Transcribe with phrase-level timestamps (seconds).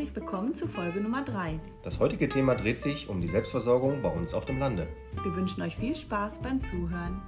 [0.00, 1.60] herzlich willkommen zu Folge Nummer 3.
[1.82, 4.88] Das heutige Thema dreht sich um die Selbstversorgung bei uns auf dem Lande.
[5.22, 7.20] Wir wünschen euch viel Spaß beim Zuhören.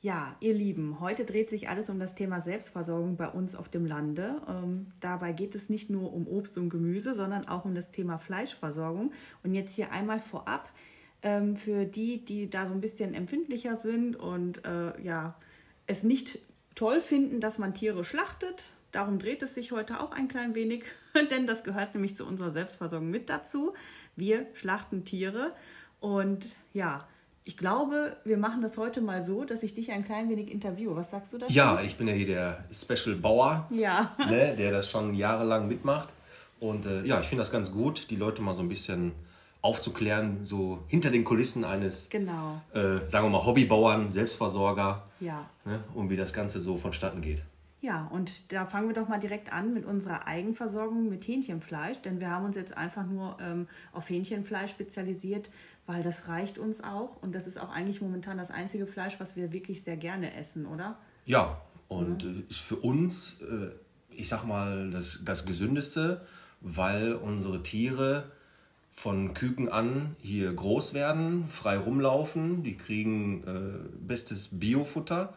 [0.00, 3.86] Ja, ihr Lieben, heute dreht sich alles um das Thema Selbstversorgung bei uns auf dem
[3.86, 4.40] Lande.
[4.48, 8.18] Ähm, dabei geht es nicht nur um Obst und Gemüse, sondern auch um das Thema
[8.18, 9.10] Fleischversorgung.
[9.42, 10.70] Und jetzt hier einmal vorab
[11.24, 15.34] ähm, für die, die da so ein bisschen empfindlicher sind und äh, ja,
[15.88, 16.38] es nicht
[16.74, 18.70] toll finden, dass man Tiere schlachtet.
[18.92, 20.84] Darum dreht es sich heute auch ein klein wenig,
[21.30, 23.72] denn das gehört nämlich zu unserer Selbstversorgung mit dazu.
[24.16, 25.52] Wir schlachten Tiere
[26.00, 26.44] und
[26.74, 27.06] ja,
[27.44, 30.94] ich glaube, wir machen das heute mal so, dass ich dich ein klein wenig interviewe.
[30.94, 31.52] Was sagst du dazu?
[31.52, 34.14] Ja, ich bin ja hier der Special Bauer, ja.
[34.18, 36.10] ne, der das schon jahrelang mitmacht.
[36.60, 39.12] Und äh, ja, ich finde das ganz gut, die Leute mal so ein bisschen
[39.62, 42.60] aufzuklären, so hinter den Kulissen eines, genau.
[42.74, 45.48] äh, sagen wir mal, Hobbybauern, Selbstversorger ja.
[45.64, 47.42] ne, und wie das Ganze so vonstatten geht.
[47.80, 52.20] Ja, und da fangen wir doch mal direkt an mit unserer Eigenversorgung mit Hähnchenfleisch, denn
[52.20, 55.50] wir haben uns jetzt einfach nur ähm, auf Hähnchenfleisch spezialisiert,
[55.86, 59.34] weil das reicht uns auch und das ist auch eigentlich momentan das einzige Fleisch, was
[59.34, 60.96] wir wirklich sehr gerne essen, oder?
[61.24, 62.44] Ja, und mhm.
[62.48, 63.70] ist für uns, äh,
[64.10, 66.24] ich sag mal, das, das Gesündeste,
[66.60, 68.30] weil unsere Tiere
[68.94, 72.62] von Küken an hier groß werden, frei rumlaufen.
[72.62, 75.34] Die kriegen äh, bestes Biofutter,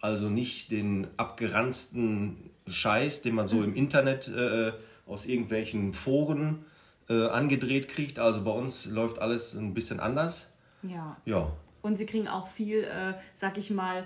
[0.00, 4.72] also nicht den abgeranzten Scheiß, den man so im Internet äh,
[5.06, 6.64] aus irgendwelchen Foren
[7.08, 8.18] äh, angedreht kriegt.
[8.18, 10.52] Also bei uns läuft alles ein bisschen anders.
[10.82, 11.16] Ja.
[11.24, 11.52] Ja.
[11.82, 14.04] Und sie kriegen auch viel, äh, sag ich mal,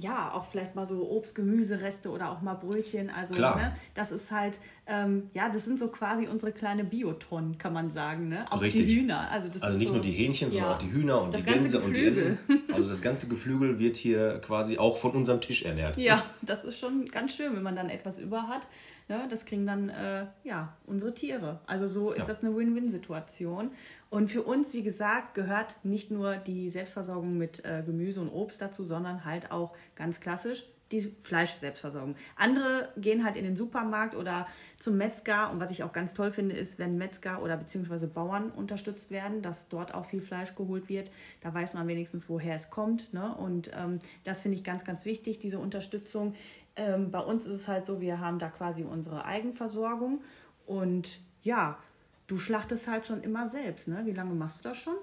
[0.00, 3.10] ja, auch vielleicht mal so Obst, Gemüsereste oder auch mal Brötchen.
[3.10, 3.56] Also, Klar.
[3.56, 7.90] ne, das ist halt, ähm, ja, das sind so quasi unsere kleine Biotonnen, kann man
[7.90, 8.28] sagen.
[8.28, 8.46] Ne?
[8.50, 8.86] Auch Richtig.
[8.86, 9.30] die Hühner.
[9.30, 10.76] Also, das Also nicht so, nur die Hähnchen, sondern ja.
[10.76, 12.38] auch die Hühner und Das die ganze Gänse und die Geflügel.
[12.48, 12.72] Enten.
[12.72, 15.96] Also das ganze Geflügel wird hier quasi auch von unserem Tisch ernährt.
[15.96, 18.68] Ja, das ist schon ganz schön, wenn man dann etwas über hat.
[19.10, 19.26] Ne?
[19.28, 21.58] Das kriegen dann äh, ja, unsere Tiere.
[21.66, 22.26] Also so ist Ja.
[22.28, 23.72] das eine Win-Win-Situation.
[24.08, 28.62] Und für uns, wie gesagt, gehört nicht nur die Selbstversorgung mit äh, Gemüse und Obst
[28.62, 32.16] dazu, sondern halt auch ganz klassisch die Fleisch-Selbstversorgung.
[32.36, 34.46] Andere gehen halt in den Supermarkt oder
[34.78, 35.50] zum Metzger.
[35.50, 39.42] Und was ich auch ganz toll finde, ist, wenn Metzger oder beziehungsweise Bauern unterstützt werden,
[39.42, 41.10] dass dort auch viel Fleisch geholt wird.
[41.42, 43.12] Da weiß man wenigstens, woher es kommt.
[43.14, 43.34] Ne?
[43.36, 46.34] Und ähm, das finde ich ganz, ganz wichtig, diese Unterstützung.
[46.80, 50.22] Ähm, bei uns ist es halt so, wir haben da quasi unsere Eigenversorgung.
[50.66, 51.78] Und ja,
[52.26, 53.88] du schlachtest halt schon immer selbst.
[53.88, 54.02] Ne?
[54.06, 54.94] Wie lange machst du das schon?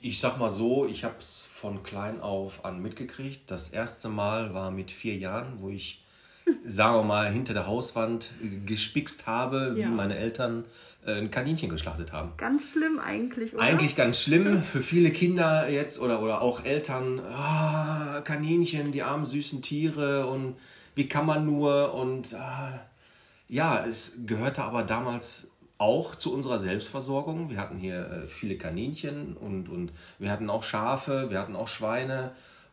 [0.00, 3.50] Ich sag mal so, ich habe es von klein auf an mitgekriegt.
[3.50, 6.04] Das erste Mal war mit vier Jahren, wo ich,
[6.64, 8.30] sagen wir mal, hinter der Hauswand
[8.66, 9.88] gespickst habe, wie Ja.
[9.88, 10.66] meine Eltern äh,
[11.06, 12.32] ein Kaninchen geschlachtet haben.
[12.36, 13.62] Ganz schlimm eigentlich, oder?
[13.62, 17.20] Eigentlich ganz schlimm für viele Kinder jetzt oder, oder auch Eltern.
[17.20, 20.56] Ah, Kaninchen, die armen süßen Tiere und
[20.94, 22.80] wie kann man nur und ah,
[23.48, 27.48] ja, es gehörte aber damals auch zu unserer Selbstversorgung.
[27.48, 31.68] Wir hatten hier äh, viele Kaninchen und, und wir hatten auch Schafe, wir hatten auch
[31.68, 32.32] Schweine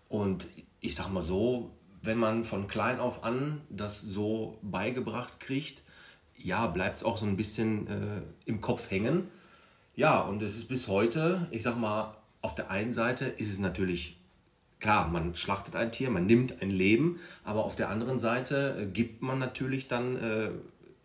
[0.09, 0.47] und
[0.81, 1.71] ich sag mal so,
[2.01, 5.81] wenn man von klein auf an das so beigebracht kriegt,
[6.37, 9.27] ja, bleibt es auch so ein bisschen äh, im Kopf hängen.
[9.95, 13.59] Ja, und es ist bis heute, ich sag mal, auf der einen Seite ist es
[13.59, 14.17] natürlich
[14.79, 18.85] klar, man schlachtet ein Tier, man nimmt ein Leben, aber auf der anderen Seite äh,
[18.85, 20.49] gibt man natürlich dann äh,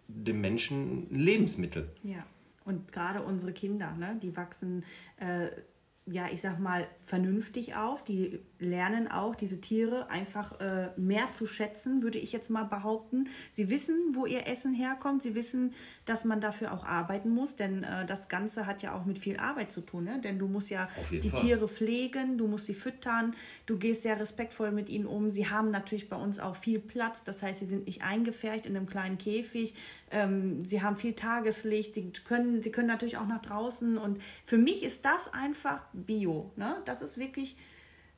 [0.08, 1.88] dem Menschen Lebensmittel.
[2.02, 2.24] Ja,
[2.64, 4.84] und gerade unsere Kinder, ne, die wachsen,
[5.18, 5.48] äh,
[6.06, 8.04] ja, ich sag mal, vernünftig auf.
[8.04, 13.28] Die lernen auch, diese Tiere einfach äh, mehr zu schätzen, würde ich jetzt mal behaupten.
[13.52, 15.22] Sie wissen, wo ihr Essen herkommt.
[15.22, 15.74] Sie wissen,
[16.04, 19.38] dass man dafür auch arbeiten muss, denn äh, das Ganze hat ja auch mit viel
[19.38, 20.04] Arbeit zu tun.
[20.04, 20.20] Ne?
[20.22, 21.40] Denn du musst ja die Fall.
[21.40, 23.34] Tiere pflegen, du musst sie füttern,
[23.66, 25.30] du gehst sehr respektvoll mit ihnen um.
[25.30, 28.76] Sie haben natürlich bei uns auch viel Platz, das heißt, sie sind nicht eingefärcht in
[28.76, 29.74] einem kleinen Käfig.
[30.10, 33.98] Ähm, sie haben viel Tageslicht, sie können, sie können natürlich auch nach draußen.
[33.98, 36.52] Und für mich ist das einfach Bio.
[36.56, 36.76] Ne?
[36.84, 37.56] Das ist wirklich,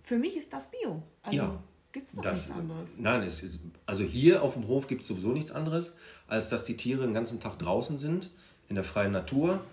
[0.04, 1.02] für mich ist das Bio.
[1.22, 1.60] Also Ja,
[1.92, 2.98] gibt es nichts anderes.
[2.98, 5.94] nein, es ist, also hier auf dem Hof gibt es sowieso nichts anderes,
[6.28, 8.30] als dass die Tiere den ganzen Tag draußen sind,
[8.68, 9.64] in der freien Natur,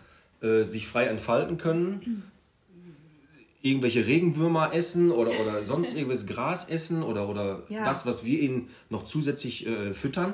[0.42, 2.24] äh, sich frei entfalten können,
[3.62, 7.83] irgendwelche Regenwürmer essen oder, oder sonst irgendwelches Gras essen oder, oder Ja.
[7.86, 10.33] das, was wir ihnen noch zusätzlich äh, füttern.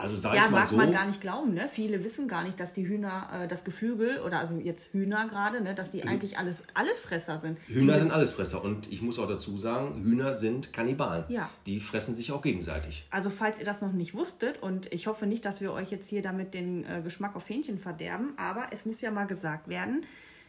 [0.00, 0.76] Also sage Ja, ich mal mag so.
[0.76, 1.68] man gar nicht glauben, ne?
[1.70, 5.60] Viele wissen gar nicht, dass die Hühner, äh, das Geflügel oder also jetzt Hühner gerade,
[5.62, 7.58] ne, dass die eigentlich alles Allesfresser sind.
[7.66, 11.24] Hühner sind Allesfresser und ich muss auch dazu sagen, Hühner sind Kannibalen.
[11.28, 11.48] Ja.
[11.66, 13.06] Die fressen sich auch gegenseitig.
[13.10, 16.08] Also falls ihr das noch nicht wusstet und ich hoffe nicht, dass wir euch jetzt
[16.08, 20.04] hier damit den äh, Geschmack auf Hähnchen verderben, aber es muss ja mal gesagt werden,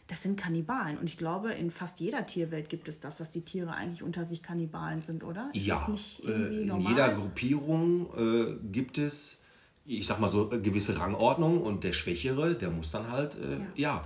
[0.08, 0.98] das sind Kannibalen.
[0.98, 4.24] Und ich glaube, in fast jeder Tierwelt gibt es das, dass die Tiere eigentlich unter
[4.24, 5.48] sich Kannibalen sind, oder?
[5.54, 9.38] Ist ja, das nicht äh, in jeder Gruppierung äh, gibt es,
[9.84, 13.58] ich sag mal so, äh, gewisse Rangordnung und der Schwächere, der muss dann halt, äh,
[13.80, 14.02] ja.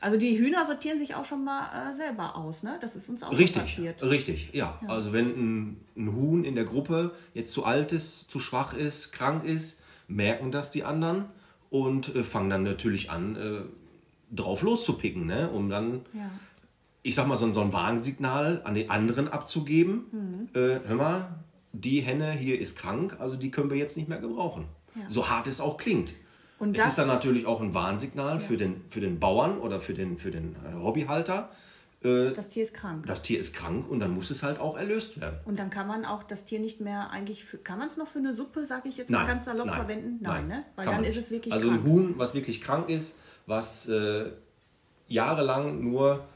[0.00, 2.76] Also die Hühner sortieren sich auch schon mal äh, selber aus, ne?
[2.82, 4.02] Das ist uns auch schon Richtig, passiert.
[4.02, 4.78] richtig, ja.
[4.86, 9.12] Also wenn ein, ein Huhn in der Gruppe jetzt zu alt ist, zu schwach ist,
[9.12, 11.24] krank ist, merken das die anderen
[11.70, 13.60] und äh, fangen dann natürlich an, äh,
[14.34, 15.48] drauf loszupicken, ne?
[15.50, 16.30] um dann, Ja.
[17.02, 20.04] ich sag mal, so, ein- so ein Warnsignal an die anderen abzugeben.
[20.12, 20.48] Mhm.
[20.60, 21.28] Äh, hör mal,
[21.72, 24.66] die Henne hier ist krank, also die können wir jetzt nicht mehr gebrauchen.
[24.94, 25.02] Ja.
[25.10, 26.12] So hart es auch klingt.
[26.58, 29.92] Und es ist dann natürlich auch ein Warnsignal für, den, für den Bauern oder für
[29.92, 31.50] den, für den äh, Hobbyhalter.
[32.04, 33.06] Das Tier ist krank.
[33.06, 35.38] Das Tier ist krank und dann muss es halt auch erlöst werden.
[35.46, 38.08] Und dann kann man auch das Tier nicht mehr eigentlich, für, kann man es noch
[38.08, 40.18] für eine Suppe, sag ich jetzt mal Nein, ganz salopp, nein, verwenden?
[40.20, 40.64] Nein, ne?
[40.76, 41.80] Weil dann ist es wirklich Also krank.
[41.80, 43.14] ein Huhn, was wirklich krank ist,
[43.46, 44.30] was äh,
[45.08, 46.26] jahrelang nur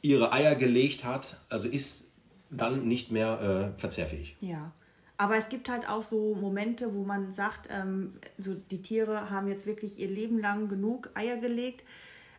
[0.00, 2.12] ihre Eier gelegt hat, also ist
[2.48, 4.36] dann nicht mehr äh, verzehrfähig.
[4.40, 4.72] Ja.
[5.18, 9.48] Aber es gibt halt auch so Momente, wo man sagt, ähm, so die Tiere haben
[9.48, 11.84] jetzt wirklich ihr Leben lang genug Eier gelegt.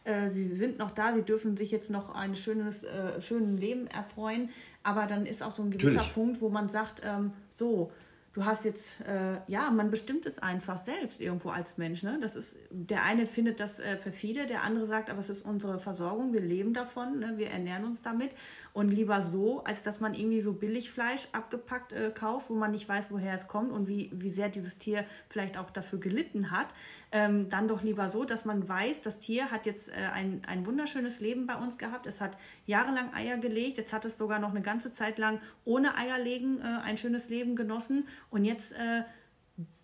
[0.04, 3.88] Äh, sie sind noch da, sie dürfen sich jetzt noch ein schönes, äh, schönes Leben
[3.88, 4.50] erfreuen.
[4.84, 6.14] Aber dann ist auch so ein gewisser Natürlich.
[6.14, 7.92] Punkt, wo man sagt, ähm, so,
[8.38, 12.04] du hast jetzt, äh, ja, man bestimmt es einfach selbst irgendwo als Mensch.
[12.04, 12.20] Ne?
[12.22, 15.80] Das ist, der eine findet das äh, perfide, der andere sagt, aber es ist unsere
[15.80, 17.34] Versorgung, wir leben davon, ne?
[17.38, 18.30] wir ernähren uns damit.
[18.74, 22.88] Und lieber so, als dass man irgendwie so Billigfleisch abgepackt äh, kauft, wo man nicht
[22.88, 26.68] weiß, woher es kommt und wie, wie sehr dieses Tier vielleicht auch dafür gelitten hat.
[27.12, 30.66] Ähm, dann doch lieber so, dass man weiß, das Tier hat jetzt äh, ein, ein
[30.66, 32.06] wunderschönes Leben bei uns gehabt.
[32.06, 33.78] Es hat jahrelang Eier gelegt.
[33.78, 37.56] Jetzt hat es sogar noch eine ganze Zeit lang ohne Eierlegen äh, ein schönes Leben
[37.56, 38.08] genossen.
[38.30, 39.04] Und jetzt äh,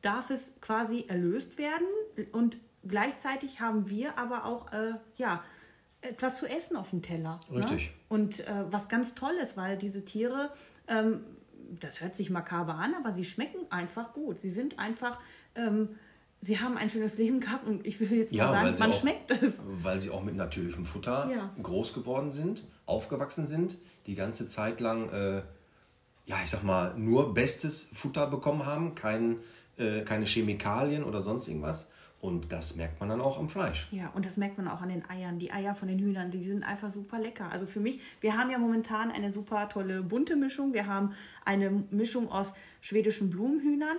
[0.01, 1.87] darf es quasi erlöst werden.
[2.31, 5.43] Und gleichzeitig haben wir aber auch, äh, ja,
[6.03, 7.39] etwas zu essen auf dem Teller.
[7.51, 7.87] Richtig.
[7.87, 7.93] Ne?
[8.09, 10.51] Und äh, was ganz toll ist, weil diese Tiere,
[10.87, 11.23] ähm,
[11.79, 14.39] das hört sich makaber an, aber sie schmecken einfach gut.
[14.39, 15.19] Sie sind einfach,
[15.55, 15.95] ähm,
[16.43, 18.99] sie haben ein schönes Leben gehabt und ich will jetzt Ja, mal sagen, man auch-
[18.99, 19.59] schmeckt es.
[19.81, 21.49] Weil sie auch mit natürlichem Futter Ja.
[21.61, 25.41] groß geworden sind, aufgewachsen sind, die ganze Zeit lang, äh,
[26.25, 29.37] ja, ich sag mal, nur bestes Futter bekommen haben, kein,
[29.77, 31.87] äh, keine Chemikalien oder sonst irgendwas.
[32.19, 33.89] Und das merkt man dann auch am Fleisch.
[33.91, 35.39] Ja, und das merkt man auch an den Eiern.
[35.39, 37.51] Die Eier von den Hühnern, die sind einfach super lecker.
[37.51, 40.73] Also für mich, wir haben ja momentan eine super tolle bunte Mischung.
[40.73, 41.11] Wir haben
[41.43, 43.97] eine Mischung aus schwedischen Blumenhühnern,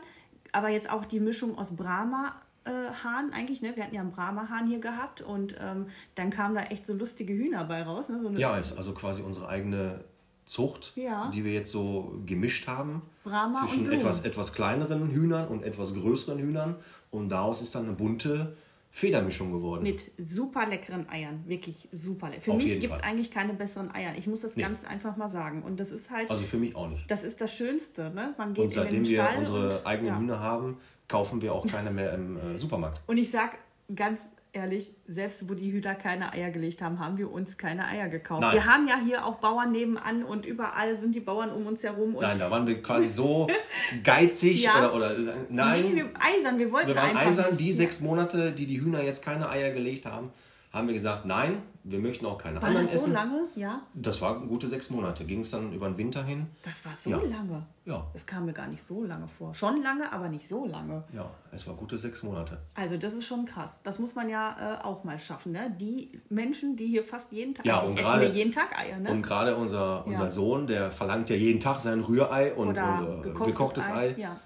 [0.55, 2.35] aber jetzt auch die Mischung aus Brahma.
[2.67, 3.77] Hahn eigentlich, ne?
[3.77, 5.85] Wir hatten ja einen Brahma-Hahn hier gehabt und ähm,
[6.15, 8.09] dann kamen da echt so lustige Hühner bei raus.
[8.09, 8.19] Ne?
[8.23, 10.03] So Ja, ist also quasi unsere eigene
[10.47, 11.31] Zucht, Ja.
[11.35, 13.03] die wir jetzt so gemischt haben.
[13.23, 16.77] Brahma zwischen etwas, etwas kleineren Hühnern und etwas größeren Hühnern.
[17.11, 18.57] Und daraus ist dann eine bunte
[18.97, 19.83] Federmischung geworden.
[19.83, 21.43] Mit super leckeren Eiern.
[21.49, 22.43] Wirklich super lecker.
[22.43, 24.13] Für Auf mich gibt es eigentlich keine besseren Eier.
[24.17, 24.63] Ich muss das Nee.
[24.63, 25.65] ganz einfach mal sagen.
[25.65, 27.11] Und das ist halt, Also für mich auch nicht.
[27.11, 28.11] das ist das Schönste.
[28.15, 28.35] Ne?
[28.39, 30.19] Man geht Und seitdem in den wir Stall unsere und, eigenen ja.
[30.21, 30.77] Hühner haben,
[31.09, 33.01] kaufen wir auch keine mehr im äh, Supermarkt.
[33.09, 33.59] Und ich sag
[33.93, 34.21] ganz
[34.55, 38.41] ehrlich, selbst wo die Hüter keine Eier gelegt haben, haben wir uns keine Eier gekauft.
[38.43, 38.53] Nein.
[38.55, 42.15] Wir haben ja hier auch Bauern nebenan und überall sind die Bauern um uns herum.
[42.15, 43.47] Und Nein, da waren wir quasi so
[44.03, 44.79] geizig Ja.
[44.79, 45.17] oder, oder
[45.49, 45.85] nein.
[45.91, 47.61] Nee, wir eisern, wir wollten Wir waren einfach eisern, nicht.
[47.61, 50.31] die sechs Monate, die die Hühner jetzt keine Eier gelegt haben,
[50.75, 53.13] haben wir gesagt, nein, wir möchten auch keine War anderen das so essen.
[53.13, 53.41] lange?
[53.55, 55.25] Ja, Das waren gute sechs Monate.
[55.25, 56.47] Ging es dann über den Winter hin?
[56.65, 57.19] das war so Ja.
[57.19, 57.65] lange.
[57.85, 59.55] Ja, Das kam mir gar nicht so lange vor.
[59.55, 61.05] Schon lange, aber nicht so lange.
[61.13, 62.59] ja, es war gute sechs Monate.
[62.75, 63.83] Also das ist schon krass.
[63.83, 65.53] Das muss man ja äh, auch mal schaffen.
[65.53, 65.75] Ne?
[65.79, 69.11] Die Menschen, die hier fast jeden Tag, Ja, eigentlich und wir jeden Tag Eier, ne?
[69.11, 70.31] Und gerade unser, unser Ja.
[70.31, 73.95] Sohn, der verlangt ja jeden Tag sein Rührei und, und, äh, gekochtes, gekochtes Ei.
[73.95, 74.15] Ei.
[74.19, 74.37] Ja.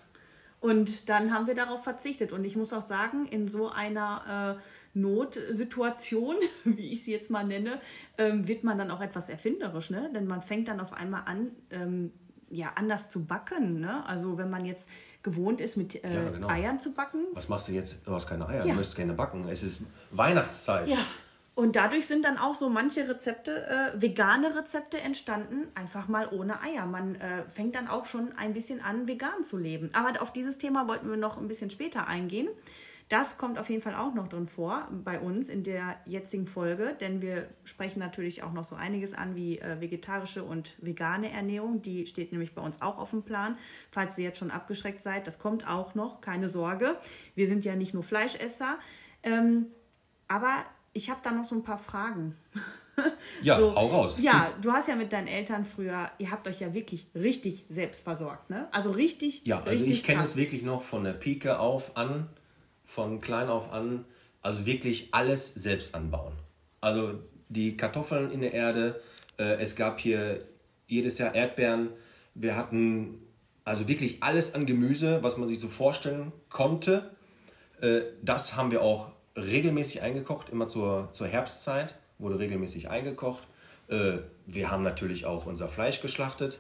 [0.61, 2.33] Und dann haben wir darauf verzichtet.
[2.33, 7.45] Und ich muss auch sagen, in so einer äh, Notsituation, wie ich sie jetzt mal
[7.45, 7.81] nenne,
[8.17, 10.11] ähm, wird man dann auch etwas erfinderisch, ne?
[10.15, 12.13] Denn man fängt dann auf einmal an, ähm,
[12.51, 13.81] ja, anders zu backen.
[13.81, 14.05] Ne?
[14.07, 14.89] Also wenn man jetzt
[15.23, 16.49] gewohnt ist, mit äh, Ja, genau.
[16.49, 18.07] Eiern zu backen, Was machst du jetzt?
[18.07, 18.71] Du hast keine Eier, Ja.
[18.73, 19.47] du möchtest gerne backen.
[19.49, 20.89] Es ist Weihnachtszeit.
[20.89, 20.97] Ja.
[21.59, 26.63] Und dadurch sind dann auch so manche Rezepte, äh, vegane Rezepte entstanden, einfach mal ohne
[26.63, 26.87] Eier.
[26.87, 29.91] Man äh, fängt dann auch schon ein bisschen an, vegan zu leben.
[29.93, 32.47] Aber auf dieses Thema wollten wir noch ein bisschen später eingehen.
[33.09, 36.97] Das kommt auf jeden Fall auch noch drin vor bei uns in der jetzigen Folge,
[37.01, 41.83] denn wir sprechen natürlich auch noch so einiges an wie äh, vegetarische und vegane Ernährung.
[41.83, 43.59] Die steht nämlich bei uns auch auf dem Plan.
[43.91, 46.97] Falls ihr jetzt schon abgeschreckt seid, das kommt auch noch, keine Sorge.
[47.35, 48.79] Wir sind ja nicht nur Fleischesser.
[49.25, 49.67] Ähm,
[50.29, 50.65] aber
[50.99, 52.37] ich habe da noch so ein paar Fragen.
[53.43, 54.21] Ja, so, hau raus.
[54.21, 58.03] Ja, du hast ja mit deinen Eltern früher, ihr habt euch ja wirklich richtig selbst
[58.03, 58.67] versorgt, ne?
[58.73, 59.43] Also richtig.
[59.45, 62.27] Ja, also richtig ich kenne es wirklich noch von der Pike auf an,
[62.85, 64.05] von klein auf an,
[64.43, 66.33] also wirklich alles selbst anbauen.
[66.81, 69.01] Also die Kartoffeln in der Erde.
[69.39, 70.45] Äh, es gab hier
[70.89, 71.91] jedes Jahr Erdbeeren.
[72.35, 73.21] Wir hatten
[73.65, 77.11] also wirklich alles an Gemüse, was man sich so vorstellen konnte.
[77.81, 83.47] Äh, das haben wir auch regelmäßig eingekocht, immer zur, zur Herbstzeit wurde regelmäßig eingekocht.
[83.89, 86.59] Äh, wir haben natürlich auch unser Fleisch geschlachtet,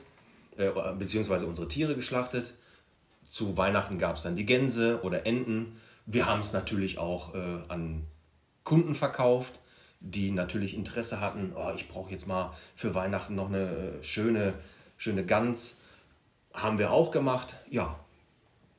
[0.56, 2.54] äh, beziehungsweise unsere Tiere geschlachtet.
[3.28, 5.78] Zu Weihnachten gab es dann die Gänse oder Enten.
[6.06, 8.06] Wir haben es natürlich auch äh, an
[8.64, 9.58] Kunden verkauft,
[10.00, 14.54] die natürlich Interesse hatten, oh, ich brauche jetzt mal für Weihnachten noch eine schöne,
[14.96, 15.80] schöne Gans.
[16.54, 17.98] Haben wir auch gemacht, ja.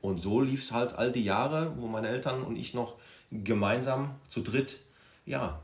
[0.02, 2.96] Und so lief es halt all die Jahre, wo meine Eltern und ich noch
[3.32, 4.80] gemeinsam zu dritt,
[5.26, 5.62] ja,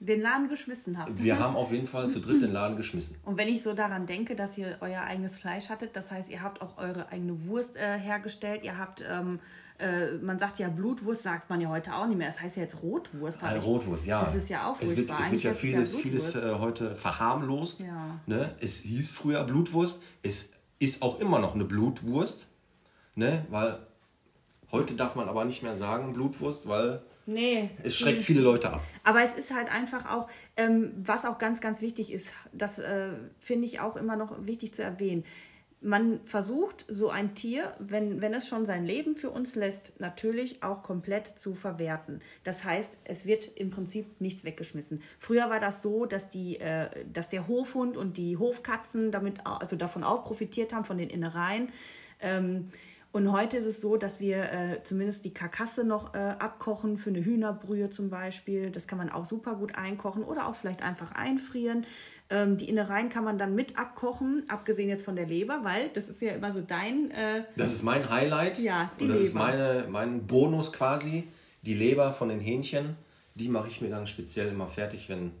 [0.00, 1.20] den Laden geschmissen habt.
[1.20, 3.16] Wir haben auf jeden Fall zu dritt den Laden geschmissen.
[3.24, 6.42] Und wenn ich so daran denke, dass ihr euer eigenes Fleisch hattet, das heißt, ihr
[6.42, 9.40] habt auch eure eigene Wurst äh, hergestellt, ihr habt, ähm,
[9.78, 12.28] äh, man sagt ja Blutwurst, sagt man ja heute auch nicht mehr.
[12.28, 13.42] Das heißt ja jetzt Rotwurst.
[13.42, 14.22] Ah, Rotwurst, ja.
[14.22, 14.92] Das ist ja auch furchtbar.
[14.92, 17.80] Es wird, es wird ja vieles, ja vieles äh, heute verharmlost.
[17.80, 18.20] Ja.
[18.26, 18.54] Ne?
[18.60, 22.46] Es hieß früher Blutwurst, es ist auch immer noch eine Blutwurst,
[23.16, 23.44] ne?
[23.50, 23.80] weil
[24.72, 27.68] heute darf man aber nicht mehr sagen Blutwurst, weil Nee.
[27.82, 28.82] Es schreckt viele Leute ab.
[29.04, 33.10] Aber es ist halt einfach auch, ähm, was auch ganz, ganz wichtig ist, das äh,
[33.38, 35.24] finde ich auch immer noch wichtig zu erwähnen.
[35.82, 40.62] Man versucht, so ein Tier, wenn, wenn es schon sein Leben für uns lässt, natürlich
[40.62, 42.22] auch komplett zu verwerten.
[42.44, 45.02] Das heißt, es wird im Prinzip nichts weggeschmissen.
[45.18, 49.76] Früher war das so, dass, die, äh, dass der Hofhund und die Hofkatzen damit, also
[49.76, 51.70] davon auch profitiert haben, von den Innereien.
[52.20, 52.70] Ähm,
[53.12, 57.10] und heute ist es so, dass wir äh, zumindest die Karkasse noch äh, abkochen für
[57.10, 58.70] eine Hühnerbrühe zum Beispiel.
[58.70, 61.86] Das kann man auch super gut einkochen oder auch vielleicht einfach einfrieren.
[62.30, 66.08] Ähm, die Innereien kann man dann mit abkochen, abgesehen jetzt von der Leber, weil das
[66.08, 67.10] ist ja immer so dein.
[67.10, 68.58] Äh, das ist mein Highlight.
[68.58, 69.28] Ja, die Und das Leber.
[69.28, 71.24] ist meine, mein Bonus quasi.
[71.62, 72.96] Die Leber von den Hähnchen,
[73.34, 75.32] die mache ich mir dann speziell immer fertig, wenn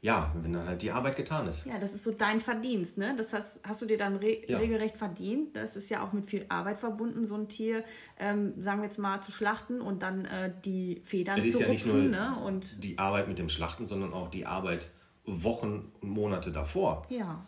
[0.00, 1.66] ja, wenn dann halt die Arbeit getan ist.
[1.66, 3.14] Ja, das ist so dein Verdienst, ne?
[3.16, 4.58] Das hast, hast du dir dann re ja.
[4.58, 5.56] regelrecht verdient.
[5.56, 7.82] Das ist ja auch mit viel Arbeit verbunden, so ein Tier,
[8.18, 11.60] ähm, sagen wir jetzt mal, zu schlachten und dann äh, die Federn das zu ist
[11.60, 12.36] ja nicht nur ne?
[12.44, 14.88] und die Arbeit mit dem Schlachten, sondern auch die Arbeit
[15.24, 17.04] Wochen und Monate davor.
[17.08, 17.44] Ja.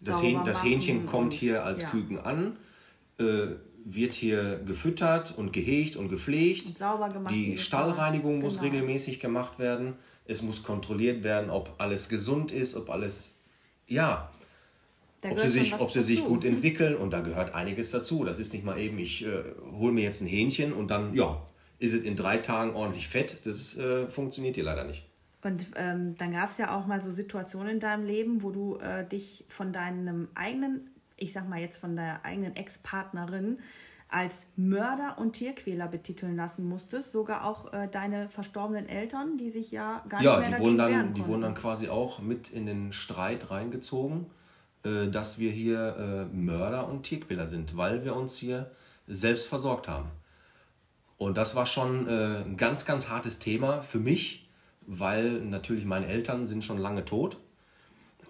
[0.00, 1.90] Das, Hähn, das Hähnchen kommt hier als ja.
[1.90, 2.56] Küken an,
[3.18, 3.46] äh,
[3.84, 6.66] wird hier gefüttert und gehegt und gepflegt.
[6.66, 7.32] Und sauber gemacht.
[7.32, 8.64] Die Stallreinigung muss genau.
[8.64, 9.94] regelmäßig gemacht werden
[10.26, 13.34] es muss kontrolliert werden, ob alles gesund ist, ob alles,
[13.86, 14.30] ja,
[15.22, 18.24] ob sie, sich, ob sie sich gut entwickeln und da gehört einiges dazu.
[18.24, 21.40] Das ist nicht mal eben, ich äh, hole mir jetzt ein Hähnchen und dann, ja,
[21.78, 23.38] ist es in drei Tagen ordentlich fett.
[23.44, 25.04] Das äh, funktioniert hier leider nicht.
[25.42, 28.76] Und ähm, dann gab es ja auch mal so Situationen in deinem Leben, wo du
[28.76, 33.58] äh, dich von deinem eigenen, ich sag mal jetzt von der eigenen Ex-Partnerin
[34.08, 39.72] als Mörder und Tierquäler betiteln lassen musstest, sogar auch äh, deine verstorbenen Eltern, die sich
[39.72, 42.66] ja gar ja, nicht mehr die wurden dann, die wurden dann quasi auch mit in
[42.66, 44.26] den Streit reingezogen,
[44.84, 48.70] äh, dass wir hier äh, Mörder und Tierquäler sind, weil wir uns hier
[49.06, 50.10] selbst versorgt haben.
[51.16, 54.48] Und das war schon äh, ein ganz, ganz hartes Thema für mich,
[54.86, 57.38] weil natürlich meine Eltern sind schon lange tot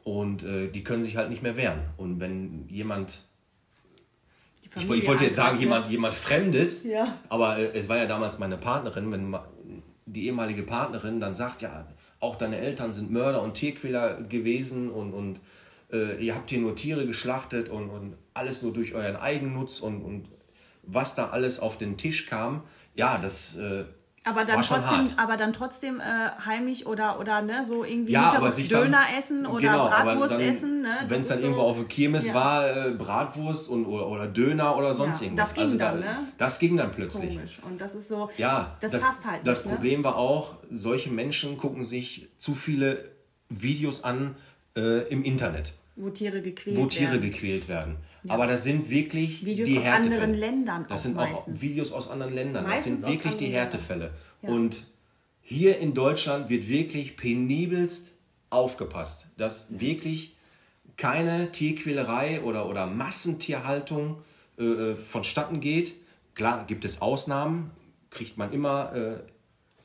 [0.04, 1.80] und äh, die können sich halt nicht mehr wehren.
[1.96, 3.22] Und wenn jemand
[4.76, 7.18] ich, ich, wollte jetzt sagen, jemand, jemand Fremdes, ja.
[7.28, 9.36] aber äh, es war ja damals meine Partnerin, wenn
[10.06, 11.86] die ehemalige Partnerin dann sagt, ja,
[12.20, 15.40] auch deine Eltern sind Mörder und Tierquäler gewesen und, und
[15.92, 20.02] äh, ihr habt hier nur Tiere geschlachtet und, und alles nur durch euren Eigennutz und,
[20.02, 20.28] und
[20.82, 22.62] was da alles auf den Tisch kam,
[22.94, 23.84] ja, das äh,
[24.24, 26.02] aber dann trotzdem, aber dann trotzdem äh,
[26.46, 30.34] heimlich oder oder ne so irgendwie ja, aber sich Döner dann, essen oder genau, Bratwurst
[30.34, 30.82] dann, essen.
[30.82, 30.96] Ne?
[31.08, 32.34] Wenn es dann so, irgendwo auf der Kirmes ja.
[32.34, 35.50] war, äh, Bratwurst und oder, oder Döner oder sonst ja, irgendwas.
[35.50, 36.18] Das ging also dann, da, ne?
[36.38, 37.36] Das ging dann plötzlich.
[37.36, 37.58] Komisch.
[37.62, 38.30] Und das ist so.
[38.38, 39.46] Ja, das, das passt halt.
[39.46, 39.74] Das nicht, ne?
[39.74, 40.04] Problem ne?
[40.04, 43.04] war auch, solche Menschen gucken sich zu viele
[43.50, 44.36] Videos an
[44.76, 45.72] äh, im Internet.
[45.96, 47.30] Wo Tiere gequält Wo Tiere werden.
[47.30, 47.96] gequält werden.
[48.24, 48.34] Ja.
[48.34, 50.22] Aber das sind wirklich Videos die aus Härtefälle.
[50.22, 50.86] anderen Ländern.
[50.88, 51.56] Das sind meistens.
[51.56, 52.64] auch Videos aus anderen Ländern.
[52.64, 54.12] Meistens das sind wirklich die Härtefälle.
[54.42, 54.48] Ja.
[54.48, 54.84] Und
[55.42, 58.12] hier in Deutschland wird wirklich penibelst
[58.48, 60.36] aufgepasst, dass wirklich
[60.96, 64.22] keine Tierquälerei oder, oder Massentierhaltung
[64.58, 65.94] äh, äh, vonstatten geht.
[66.34, 67.72] Klar gibt es Ausnahmen,
[68.10, 69.16] kriegt man immer äh,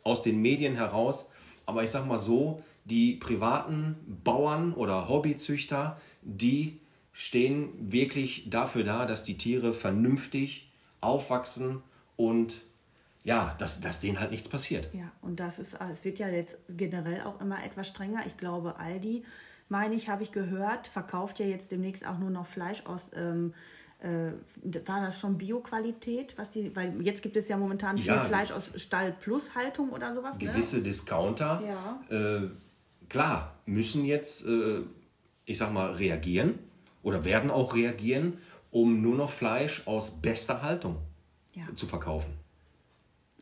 [0.03, 1.29] aus den Medien heraus.
[1.65, 6.79] Aber ich sag mal so, die privaten Bauern oder Hobbyzüchter, die
[7.19, 10.71] stehen wirklich dafür da, dass die Tiere vernünftig
[11.01, 11.83] aufwachsen
[12.15, 12.61] und
[13.25, 14.87] ja, dass, dass denen halt nichts passiert.
[14.93, 18.25] Ja, und das ist, es wird ja jetzt generell auch immer etwas strenger.
[18.25, 19.25] Ich glaube, Aldi,
[19.67, 23.11] meine ich, habe ich gehört, verkauft ja jetzt demnächst auch nur noch Fleisch aus.
[23.13, 23.53] Ähm,
[23.99, 24.31] äh,
[24.87, 28.53] war das schon Bioqualität, was die, weil jetzt gibt es ja momentan viel ja, Fleisch
[28.53, 30.39] aus Stall Plus Haltung oder sowas.
[30.39, 30.45] Ne?
[30.45, 30.83] Gewisse ne?
[30.83, 32.17] Discounter ja.
[32.17, 32.49] äh,
[33.09, 34.83] klar, müssen jetzt, äh,
[35.43, 36.59] ich sag mal, reagieren
[37.03, 38.37] oder werden auch reagieren,
[38.71, 40.97] um nur noch Fleisch aus bester Haltung
[41.55, 41.63] Ja.
[41.75, 42.31] zu verkaufen.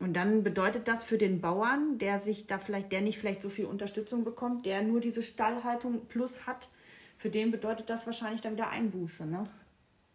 [0.00, 3.50] Und dann bedeutet das für den Bauern, der sich da vielleicht, der nicht vielleicht so
[3.50, 6.68] viel Unterstützung bekommt, der nur diese Stallhaltung plus hat,
[7.16, 9.48] für den bedeutet das wahrscheinlich dann wieder Einbuße, ne?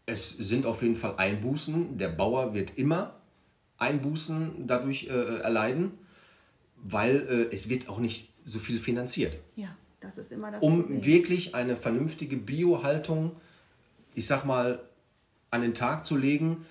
[0.06, 1.98] Es sind auf jeden Fall Einbußen.
[1.98, 3.16] Der Bauer wird immer
[3.78, 5.10] Einbußen dadurch äh,
[5.40, 5.98] erleiden,
[6.78, 9.38] weil äh, es wird auch nicht so viel finanziert.
[9.56, 11.06] Ja, das ist immer das Um Problem.
[11.06, 13.32] wirklich eine vernünftige Biohaltung,
[14.14, 14.80] ich sag mal,
[15.50, 16.66] an den Tag zu legen,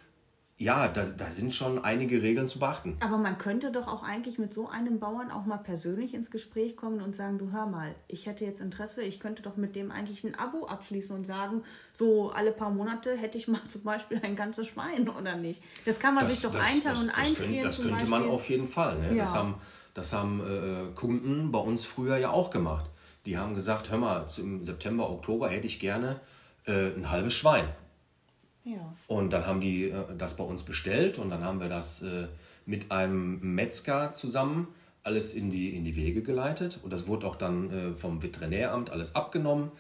[0.58, 2.94] ja, da, da sind schon einige Regeln zu beachten.
[3.00, 6.76] Aber man könnte doch auch eigentlich mit so einem Bauern auch mal persönlich ins Gespräch
[6.76, 9.90] kommen und sagen, du hör mal, ich hätte jetzt Interesse, ich könnte doch mit dem
[9.90, 11.62] eigentlich ein Abo abschließen und sagen,
[11.94, 15.62] so alle paar Monate hätte ich mal zum Beispiel ein ganzes Schwein oder nicht.
[15.84, 18.68] Das kann man sich doch einteilen und das einfrieren könnte, das könnte man auf jeden
[18.68, 18.98] Fall.
[19.00, 19.08] Ne?
[19.16, 19.34] Das Ja.
[19.34, 19.54] haben,
[19.94, 22.88] das haben äh, Kunden bei uns früher ja auch gemacht.
[23.26, 26.20] Die haben gesagt, hör mal, im September, Oktober hätte ich gerne
[26.66, 27.68] äh, ein halbes Schwein.
[28.64, 28.94] ja.
[29.06, 32.28] Und dann haben die äh, das bei uns bestellt und dann haben wir das äh,
[32.66, 34.68] mit einem Metzger zusammen
[35.02, 36.78] alles in die, in die Wege geleitet.
[36.82, 39.72] Und das wurde auch dann äh, vom Veterinäramt alles abgenommen.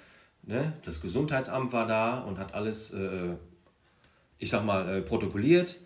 [0.42, 0.72] Ne?
[0.84, 3.36] Das Gesundheitsamt war da und hat alles, äh,
[4.38, 5.76] ich sag mal, äh, protokolliert.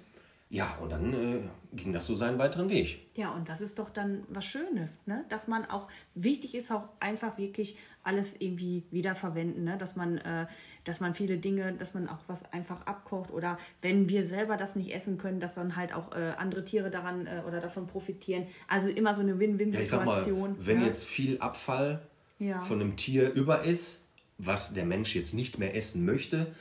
[0.49, 1.41] Ja, und dann äh,
[1.75, 3.05] ging das so seinen weiteren Weg.
[3.17, 5.25] Ja, und das ist doch dann was Schönes, ne?
[5.29, 9.76] Dass man auch, wichtig ist auch einfach wirklich alles irgendwie wiederverwenden, ne?
[9.76, 10.47] Dass man, äh,
[10.85, 14.76] dass man viele Dinge, dass man auch was einfach abkocht oder wenn wir selber das
[14.76, 18.47] nicht essen können, dass dann halt auch äh, andere Tiere daran äh, oder davon profitieren.
[18.69, 20.55] Also immer so eine Ja, Win-Win-Situation.
[20.61, 20.87] wenn ne?
[20.87, 22.03] jetzt viel Abfall
[22.38, 22.61] Ja.
[22.62, 24.00] von einem Tier über ist,
[24.38, 26.55] was der Mensch jetzt nicht mehr essen möchte,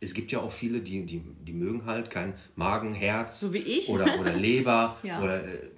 [0.00, 3.52] es gibt ja auch viele, die, die, die mögen halt kein Magen, Herz So.
[3.88, 4.96] Oder, oder Leber.
[5.02, 5.22] Ja.
[5.22, 5.70] Oder, äh,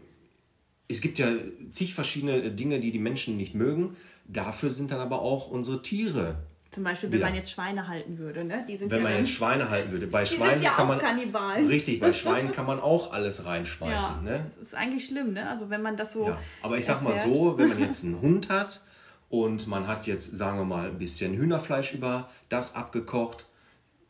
[0.89, 1.29] es gibt ja
[1.71, 3.97] zig verschiedene Dinge, die die Menschen nicht mögen.
[4.27, 6.37] Dafür sind dann aber auch unsere Tiere.
[6.71, 7.27] Zum Beispiel, wenn wieder.
[7.29, 8.65] man jetzt Schweine halten würde, ne?
[8.69, 10.07] Die sind Wenn ja man dann, jetzt Schweine halten würde.
[10.07, 10.99] Bei die Schweinen sind ja kann auch man.
[10.99, 11.67] Kannibalen.
[11.67, 14.23] Richtig, bei Schweinen kann man auch alles Ja, reinschmeißen.
[14.23, 14.41] Ne?
[14.45, 15.49] das ist eigentlich schlimm, ne?
[15.49, 16.26] Also wenn man das so.
[16.26, 18.83] Ja, aber ich sag mal so, wenn man jetzt einen Hund hat
[19.31, 23.47] und man hat jetzt, sagen wir mal, ein bisschen Hühnerfleisch über, das abgekocht,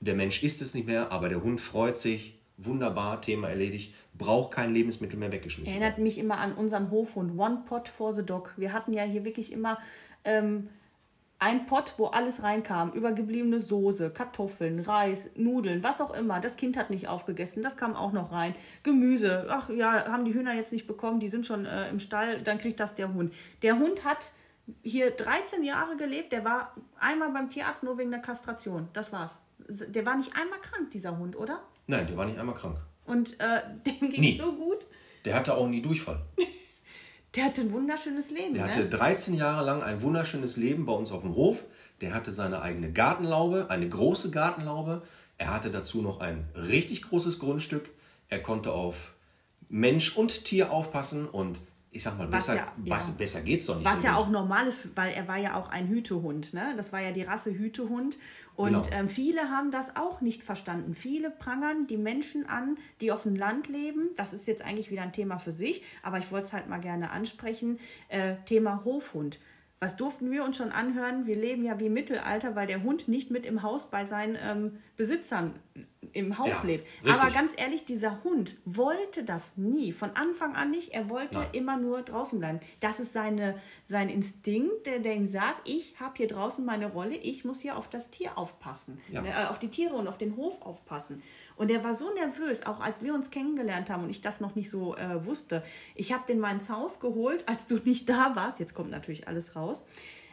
[0.00, 4.52] der Mensch isst es nicht mehr, aber der Hund freut sich, wunderbar, Thema erledigt, braucht
[4.52, 5.72] kein Lebensmittel mehr weggeschmissen.
[5.72, 8.52] Erinnert mich immer an unseren Hofhund, One Pot for the Dog.
[8.56, 9.78] Wir hatten ja hier wirklich immer
[10.24, 10.68] ähm,
[11.38, 12.92] ein Pot, wo alles reinkam.
[12.92, 16.40] Übergebliebene Soße, Kartoffeln, Reis, Nudeln, was auch immer.
[16.40, 18.54] Das Kind hat nicht aufgegessen, das kam auch noch rein.
[18.82, 22.42] Gemüse, ach ja, haben die Hühner jetzt nicht bekommen, die sind schon äh, im Stall,
[22.42, 23.32] dann kriegt das der Hund.
[23.62, 24.32] Der Hund hat
[24.82, 28.88] hier 13 Jahre gelebt, der war einmal beim Tierarzt nur wegen der Kastration.
[28.92, 29.38] Das war's.
[29.68, 31.62] Der war nicht einmal krank, dieser Hund, oder?
[31.86, 32.78] Nein, der war nicht einmal krank.
[33.04, 34.86] Und äh, dem ging es so gut.
[35.24, 36.20] Der hatte auch nie Durchfall.
[37.34, 38.54] Der hatte ein wunderschönes Leben.
[38.54, 38.72] Der ne?
[38.72, 41.66] hatte 13 Jahre lang ein wunderschönes Leben bei uns auf dem Hof.
[42.00, 45.02] Der hatte seine eigene Gartenlaube, eine große Gartenlaube.
[45.36, 47.90] Er hatte dazu noch ein richtig großes Grundstück.
[48.28, 49.12] Er konnte auf
[49.68, 53.14] Mensch und Tier aufpassen und ich sag mal, Was besser, ja- was, ja.
[53.16, 53.84] besser geht's doch nicht.
[53.84, 56.52] Was ja auch normal ist, weil er war ja auch ein Hütehund.
[56.54, 56.74] Ne?
[56.76, 58.18] Das war ja die Rasse Hütehund.
[58.56, 58.86] Und Genau.
[58.90, 60.94] ähm, viele haben das auch nicht verstanden.
[60.94, 64.08] Viele prangern die Menschen an, die auf dem Land leben.
[64.16, 66.80] Das ist jetzt eigentlich wieder ein Thema für sich, aber ich wollte es halt mal
[66.80, 67.78] gerne ansprechen.
[68.08, 69.38] Äh, Thema Hofhund.
[69.80, 71.26] Was durften wir uns schon anhören?
[71.28, 74.36] Wir leben ja wie im Mittelalter, weil der Hund nicht mit im Haus bei seinen
[74.42, 75.54] ähm, Besitzern
[76.12, 76.86] im Haus Ja, lebt.
[77.04, 77.12] richtig.
[77.12, 79.92] Aber ganz ehrlich, dieser Hund wollte das nie.
[79.92, 80.92] Von Anfang an nicht.
[80.92, 81.48] Er wollte Nein.
[81.52, 82.60] immer nur draußen bleiben.
[82.80, 87.16] Das ist seine, sein Instinkt, der, der ihm sagt, ich habe hier draußen meine Rolle,
[87.16, 89.00] ich muss hier auf das Tier aufpassen.
[89.10, 89.24] Ja.
[89.24, 91.22] Äh, auf die Tiere und auf den Hof aufpassen.
[91.56, 94.54] Und er war so nervös, auch als wir uns kennengelernt haben und ich das noch
[94.54, 95.62] nicht so äh, wusste.
[95.94, 98.60] Ich habe den mal ins Haus geholt, als du nicht da warst.
[98.60, 99.82] Jetzt kommt natürlich alles raus.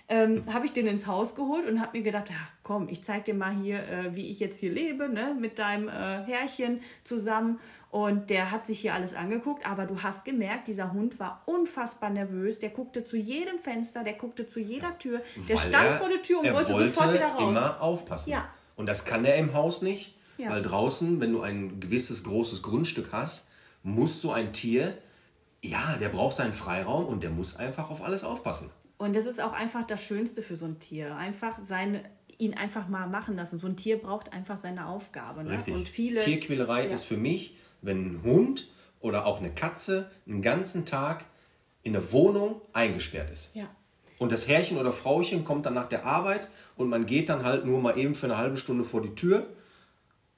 [0.07, 3.25] Ähm, habe ich den ins Haus geholt und habe mir gedacht, ja, komm, ich zeig
[3.25, 7.59] dir mal hier, äh, wie ich jetzt hier lebe, ne, mit deinem äh, Herrchen zusammen.
[7.89, 12.11] Und der hat sich hier alles angeguckt, aber du hast gemerkt, dieser Hund war unfassbar
[12.11, 12.59] nervös.
[12.59, 15.21] Der guckte zu jedem Fenster, der guckte zu jeder Tür.
[15.49, 17.41] Der Weil stand er- vor der Tür und er wollte, sofort wieder raus.
[17.55, 18.29] immer aufpassen.
[18.29, 18.47] Ja.
[18.75, 20.49] Und das kann er im Haus nicht, Ja.
[20.51, 23.47] weil draußen, wenn du ein gewisses großes Grundstück hast,
[23.81, 24.95] muss so ein Tier,
[25.63, 28.69] ja, der braucht seinen Freiraum und der muss einfach auf alles aufpassen.
[28.97, 31.15] Und das ist auch einfach das Schönste für so ein Tier.
[31.15, 32.05] Einfach sein,
[32.37, 33.57] ihn einfach mal machen lassen.
[33.57, 35.43] So ein Tier braucht einfach seine Aufgabe.
[35.43, 35.51] Ne?
[35.51, 35.73] Richtig.
[35.73, 36.19] Und viele.
[36.21, 36.93] Tierquälerei Ja.
[36.93, 41.25] ist für mich, wenn ein Hund oder auch eine Katze einen ganzen Tag
[41.83, 43.51] in der Wohnung eingesperrt ist.
[43.53, 43.65] Ja.
[44.17, 47.65] Und das Herrchen oder Frauchen kommt dann nach der Arbeit und man geht dann halt
[47.65, 49.45] nur mal eben für eine halbe Stunde vor die Tür.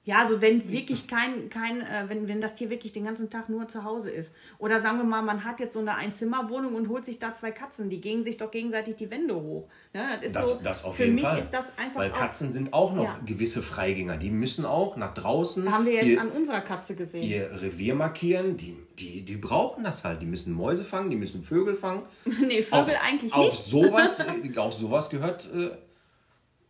[0.08, 3.50] Ja, also wenn wirklich kein, kein äh, wenn, wenn das Tier wirklich den ganzen Tag
[3.50, 4.34] nur zu Hause ist.
[4.56, 7.50] Oder sagen wir mal, man hat jetzt so eine Einzimmerwohnung und holt sich da zwei
[7.50, 9.68] Katzen, die gehen sich doch gegenseitig die Wände hoch.
[9.92, 11.38] Ja, das ist Das, so, das auf für jeden mich Fall.
[11.38, 13.20] ist das einfach Weil auch, Katzen sind auch noch Ja.
[13.26, 14.16] gewisse Freigänger.
[14.16, 17.22] Die müssen auch nach draußen haben wir jetzt ihr, an unserer Katze gesehen.
[17.22, 18.56] ihr Revier markieren.
[18.56, 20.22] Die, die, die brauchen das halt.
[20.22, 22.04] Die müssen Mäuse fangen, die müssen Vögel fangen.
[22.46, 23.62] nee, Vögel eigentlich auch nicht.
[23.62, 25.68] Sowas, äh, auch sowas gehört äh,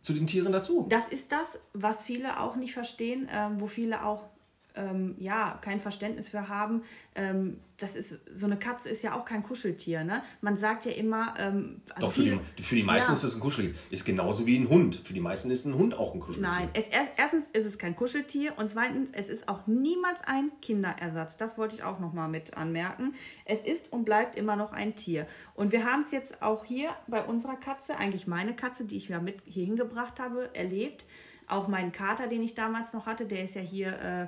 [0.01, 0.85] zu den Tieren dazu.
[0.89, 4.28] Das ist das, was viele auch nicht verstehen, ähm, wo viele auch
[4.75, 6.83] ähm, ja kein Verständnis für haben.
[7.15, 10.21] Ähm, das ist so eine Katze ist ja auch kein Kuscheltier, ne?
[10.41, 12.21] Man sagt ja immer, ähm, also Doch, für
[12.57, 13.13] die, für die meisten Ja.
[13.15, 13.73] ist das ein Kuscheltier.
[13.89, 14.97] Ist genauso wie ein Hund.
[14.97, 16.49] Für die meisten ist ein Hund auch ein Kuscheltier.
[16.51, 20.51] Nein, es, er- erstens ist es kein Kuscheltier und zweitens, es ist auch niemals ein
[20.61, 21.37] Kinderersatz.
[21.37, 23.13] Das wollte ich auch nochmal mit anmerken.
[23.45, 25.25] Es ist und bleibt immer noch ein Tier.
[25.55, 29.07] Und wir haben es jetzt auch hier bei unserer Katze, eigentlich meine Katze, die ich
[29.09, 31.05] ja mit hier hingebracht habe, erlebt.
[31.47, 34.27] Auch meinen Kater, den ich damals noch hatte, der ist ja hier, äh,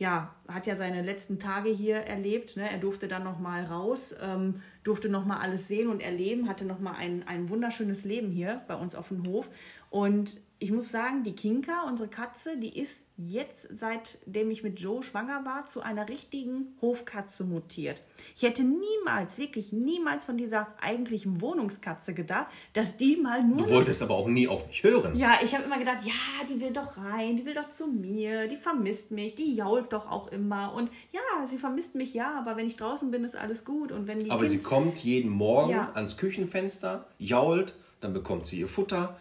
[0.00, 2.56] ja, hat ja seine letzten Tage hier erlebt.
[2.56, 2.68] Ne?
[2.70, 7.22] Er durfte dann nochmal raus, ähm, durfte nochmal alles sehen und erleben, hatte nochmal ein,
[7.28, 9.50] ein wunderschönes Leben hier bei uns auf dem Hof.
[9.90, 15.02] Und ich muss sagen, die Kinka, unsere Katze, die ist jetzt, seitdem ich mit Joe
[15.02, 18.02] schwanger war, zu einer richtigen Hofkatze mutiert.
[18.36, 23.74] Ich hätte niemals, wirklich niemals von dieser eigentlichen Wohnungskatze gedacht, dass die mal nur Du
[23.74, 25.16] wolltest aber auch nie auf mich hören.
[25.16, 26.12] ja, ich habe immer gedacht, ja,
[26.48, 30.10] die will doch rein, die will doch zu mir, die vermisst mich, die jault doch
[30.10, 30.74] auch immer.
[30.74, 33.92] Und ja, sie vermisst mich, ja, aber wenn ich draußen bin, ist alles gut.
[33.92, 35.90] Und wenn die Aber sie Kinds- kommt jeden Morgen Ja.
[35.94, 39.18] ans Küchenfenster, jault, dann bekommt sie ihr Futter.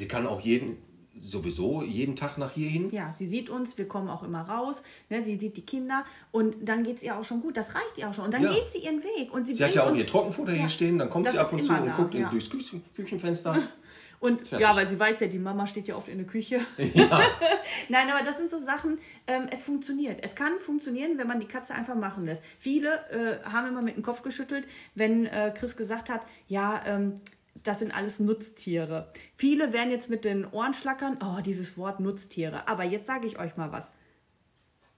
[0.00, 0.78] Sie kann auch jeden,
[1.20, 2.88] sowieso jeden Tag nach hier hin.
[2.90, 6.56] Ja, sie sieht uns, wir kommen auch immer raus, ne, sie sieht die Kinder und
[6.66, 7.56] dann geht es ihr auch schon gut.
[7.58, 8.24] Das reicht ihr auch schon.
[8.24, 8.52] Und dann Ja.
[8.54, 9.30] geht sie ihren Weg.
[9.32, 10.68] Und sie, Sie hat ja auch ihr Trockenfutter hier Ja.
[10.70, 12.30] stehen, dann kommt Das sie ab und zu und da, guckt in- ja.
[12.30, 13.58] durchs Küchen Küchenfenster.
[14.20, 14.60] Und Fertig.
[14.68, 16.60] ja, weil sie weiß ja, die Mama steht ja oft in der Küche.
[17.88, 20.20] Nein, aber das sind so Sachen, ähm, es funktioniert.
[20.22, 22.42] Es kann funktionieren, wenn man die Katze einfach machen lässt.
[22.58, 27.14] Viele äh, haben immer mit dem Kopf geschüttelt, wenn äh, Chris gesagt hat, ja, ähm,
[27.62, 29.08] das sind alles Nutztiere.
[29.36, 32.68] Viele werden jetzt mit den Ohren schlackern, oh, dieses Wort Nutztiere.
[32.68, 33.92] Aber jetzt sage ich euch mal was.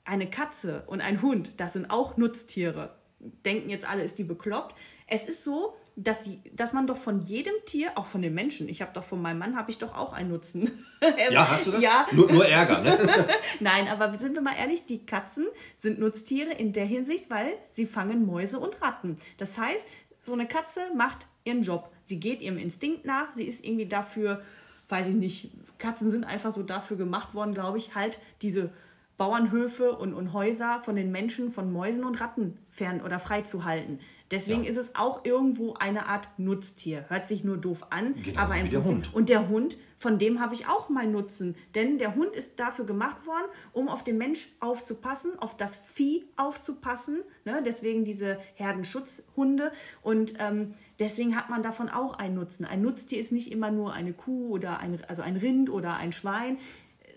[0.04, 2.96] Eine Katze und ein Hund, das sind auch Nutztiere.
[3.44, 4.74] Denken jetzt alle, ist die bekloppt?
[5.06, 8.68] Es ist so, dass, die, dass man doch von jedem Tier, auch von den Menschen,
[8.68, 10.70] ich habe doch von meinem Mann, habe ich doch auch einen Nutzen.
[11.32, 11.82] Ja, hast du das?
[11.82, 13.26] Ja, Nur, nur Ärger, ne?
[13.60, 15.46] Nein, aber sind wir mal ehrlich, die Katzen
[15.76, 19.16] sind Nutztiere in der Hinsicht, weil sie fangen Mäuse und Ratten.
[19.36, 19.84] Das heißt,
[20.20, 21.91] so eine Katze macht ihren Job.
[22.04, 24.42] Sie geht ihrem Instinkt nach, sie ist irgendwie dafür,
[24.88, 28.70] weiß ich nicht, Katzen sind einfach so dafür gemacht worden, glaube ich, halt diese
[29.16, 33.64] Bauernhöfe und, und Häuser von den Menschen, von Mäusen und Ratten fern oder frei zu
[33.64, 34.00] halten.
[34.32, 34.70] Deswegen Ja.
[34.70, 37.04] ist es auch irgendwo eine Art Nutztier.
[37.08, 39.14] Hört sich nur doof an, Genauso aber Prinzip Hund.
[39.14, 41.54] und der Hund, von dem habe ich auch mal Nutzen.
[41.76, 46.24] Denn der Hund ist dafür gemacht worden, um auf den Mensch aufzupassen, auf das Vieh
[46.36, 47.18] aufzupassen.
[47.44, 47.62] Ne?
[47.64, 49.70] Deswegen diese Herdenschutzhunde.
[50.02, 52.64] Und ähm, deswegen hat man davon auch einen Nutzen.
[52.64, 56.12] Ein Nutztier ist nicht immer nur eine Kuh oder ein, also ein Rind oder ein
[56.12, 56.58] Schwein.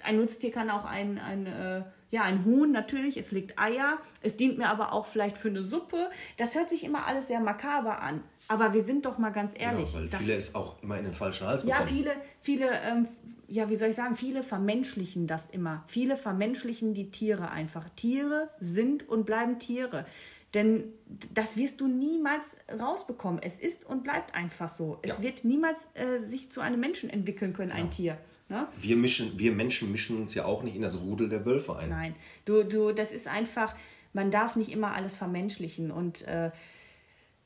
[0.03, 1.83] Ein Nutztier kann auch ein, ein, äh,
[2.15, 3.97] ja, ein Huhn natürlich, es legt Eier.
[4.21, 6.09] Es dient mir aber auch vielleicht für eine Suppe.
[6.37, 8.23] Das hört sich immer alles sehr makaber an.
[8.47, 9.93] Aber wir sind doch mal ganz ehrlich.
[9.93, 11.89] Ja, weil viele es auch immer in den falschen Hals ja, bekommen.
[11.89, 13.07] viele, viele, ähm,
[13.49, 15.83] ja, wie soll ich sagen, viele vermenschlichen das immer.
[15.87, 17.89] Viele vermenschlichen die Tiere einfach.
[17.97, 20.05] Tiere sind und bleiben Tiere.
[20.53, 20.85] Denn
[21.33, 23.41] das wirst du niemals rausbekommen.
[23.43, 24.99] Es ist und bleibt einfach so.
[25.01, 25.23] Es Ja.
[25.23, 28.17] wird niemals äh, sich zu einem Menschen entwickeln können, ein Tier.
[28.47, 28.67] Ne?
[28.79, 31.89] Wir, mischen, wir Menschen mischen uns ja auch nicht in das Rudel der Wölfe ein.
[31.89, 33.73] Nein, du, du, das ist einfach,
[34.13, 36.51] man darf nicht immer alles vermenschlichen und äh,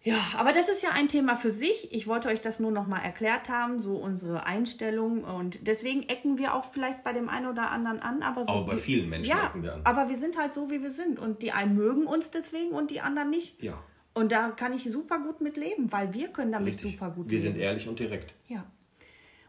[0.01, 1.93] ja, aber das ist ja ein Thema für sich.
[1.93, 6.37] Ich wollte euch das nur noch mal erklärt haben, so unsere Einstellung und deswegen ecken
[6.37, 9.09] wir auch vielleicht bei dem einen oder anderen an, aber so Aber bei wir- vielen
[9.09, 9.81] Menschen ja, ecken wir an.
[9.83, 12.91] aber wir sind halt so, wie wir sind und die einen mögen uns deswegen und
[12.91, 13.61] die anderen nicht.
[13.61, 13.81] Ja.
[14.13, 16.91] Und da kann ich super gut mit leben, weil wir können damit Richtig.
[16.93, 17.53] super gut Wir leben.
[17.53, 18.33] sind ehrlich und direkt.
[18.47, 18.65] Ja.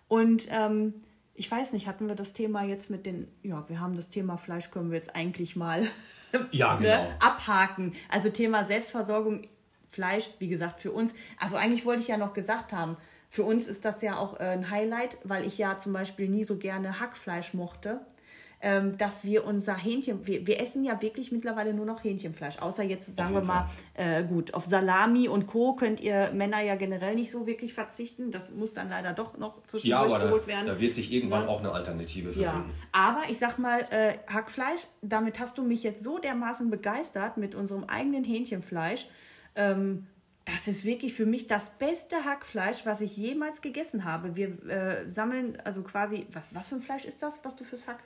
[0.09, 0.95] Und ähm,
[1.35, 4.37] ich weiß nicht, hatten wir das Thema jetzt mit den, ja, wir haben das Thema
[4.37, 5.87] Fleisch, können wir jetzt eigentlich mal
[6.53, 6.88] Ja, genau.
[6.88, 7.95] ne, abhaken.
[8.09, 9.43] Also Thema Selbstversorgung,
[9.90, 11.14] Fleisch, wie gesagt, für uns.
[11.38, 12.97] Also eigentlich wollte ich ja noch gesagt haben,
[13.29, 16.45] für uns ist das ja auch äh, ein Highlight, weil ich ja zum Beispiel nie
[16.45, 18.01] so gerne Hackfleisch mochte.
[18.62, 22.83] Ähm, dass wir unser Hähnchen, wir, wir essen ja wirklich mittlerweile nur noch Hähnchenfleisch, außer
[22.83, 25.73] jetzt sagen wir mal, äh, gut, auf Salami und Co.
[25.77, 28.31] könnt ihr Männer ja generell nicht so wirklich verzichten.
[28.31, 30.66] Das muss dann leider doch noch Ja, zwischendurch aber geholt da, werden.
[30.66, 31.49] da wird sich irgendwann Ja.
[31.49, 32.70] auch eine Alternative für Ja, finden.
[32.92, 37.55] aber ich sag mal, äh, Hackfleisch, damit hast du mich jetzt so dermaßen begeistert mit
[37.55, 39.09] unserem eigenen Hähnchenfleisch.
[39.57, 40.07] Ähm,
[40.44, 44.37] das ist wirklich für mich das beste Hackfleisch, was ich jemals gegessen habe.
[44.37, 47.87] Wir äh, sammeln also quasi, was, was für ein Fleisch ist das, was du fürs
[47.87, 48.01] Hack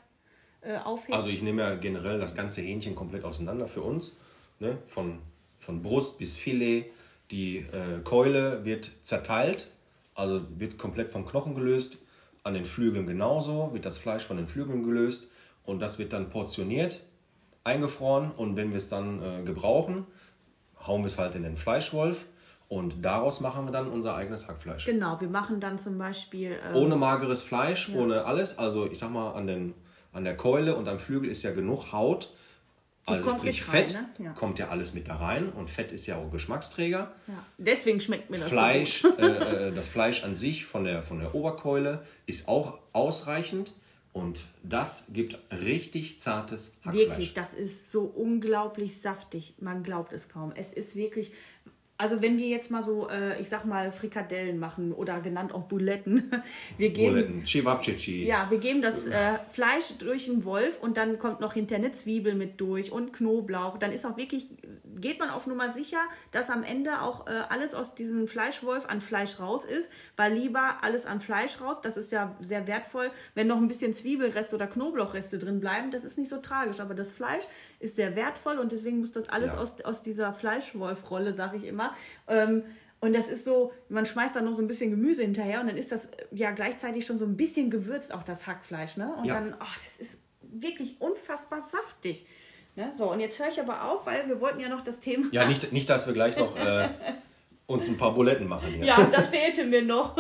[0.64, 1.14] äh, aufhebst?
[1.14, 4.12] Also ich nehme ja generell das ganze Hähnchen komplett auseinander für uns.
[4.60, 4.78] Ne?
[4.86, 5.18] Von,
[5.58, 6.86] von Brust bis Filet.
[7.30, 9.68] Die äh, Keule wird zerteilt,
[10.14, 11.98] also wird komplett vom Knochen gelöst.
[12.42, 15.28] An den Flügeln genauso wird das Fleisch von den Flügeln gelöst
[15.64, 17.00] und das wird dann portioniert,
[17.64, 20.06] eingefroren und wenn wir es dann äh, gebrauchen,
[20.86, 22.26] hauen wir es halt in den Fleischwolf
[22.68, 24.84] und daraus machen wir dann unser eigenes Hackfleisch.
[24.86, 26.58] Genau, wir machen dann zum Beispiel.
[26.68, 28.58] Ähm, Ohne mageres Fleisch, ohne alles.
[28.58, 29.74] Also ich sag mal, an, den,
[30.14, 32.32] an der Keule und am Flügel ist ja genug Haut.
[33.06, 34.24] Also kommt sprich mit rein, Fett, ne?
[34.24, 34.32] Ja.
[34.32, 37.12] kommt ja alles mit da rein und Fett ist ja auch Geschmacksträger.
[37.26, 37.44] ja.
[37.58, 39.18] Deswegen schmeckt mir das Fleisch, so gut.
[39.18, 43.74] äh, äh, das Fleisch an sich von der, von der Oberkeule ist auch ausreichend
[44.14, 47.08] und das gibt richtig zartes Hackfleisch.
[47.08, 49.54] Wirklich, das ist so unglaublich saftig.
[49.58, 50.52] Man glaubt es kaum.
[50.54, 51.32] Es ist wirklich.
[51.96, 55.62] Also wenn wir jetzt mal so, äh, ich sag mal, Frikadellen machen oder genannt auch
[55.62, 56.30] Buletten,
[56.76, 58.24] wir geben, Buletten, Cevapcici.
[58.24, 61.94] ja, wir geben das äh, Fleisch durch den Wolf und dann kommt noch hinterher eine
[61.94, 63.78] Zwiebel mit durch und Knoblauch.
[63.78, 64.48] Dann ist auch wirklich,
[65.00, 69.00] geht man auf Nummer sicher, dass am Ende auch äh, alles aus diesem Fleischwolf an
[69.00, 73.10] Fleisch raus ist, weil lieber alles an Fleisch raus, das ist ja sehr wertvoll.
[73.34, 76.94] Wenn noch ein bisschen Zwiebelreste oder Knoblauchreste drin bleiben, das ist nicht so tragisch, aber
[76.94, 77.44] das Fleisch
[77.80, 79.58] ist sehr wertvoll und deswegen muss das alles Ja.
[79.58, 81.94] aus, aus dieser Fleischwolf-Rolle, sage ich immer.
[82.28, 82.62] Ähm,
[83.00, 85.76] und das ist so, man schmeißt da noch so ein bisschen Gemüse hinterher und dann
[85.76, 88.96] ist das äh, ja gleichzeitig schon so ein bisschen gewürzt, auch das Hackfleisch.
[88.96, 89.14] Ne?
[89.16, 89.34] Und Ja.
[89.34, 92.26] dann, oh, das ist wirklich unfassbar saftig.
[92.76, 92.92] Ne?
[92.92, 95.26] So, und jetzt höre ich aber auf, weil wir wollten ja noch das Thema.
[95.30, 96.88] Ja, nicht, nicht, dass wir gleich noch äh,
[97.66, 98.84] uns ein paar Buletten machen hier.
[98.84, 100.16] Ja, das fehlte mir noch.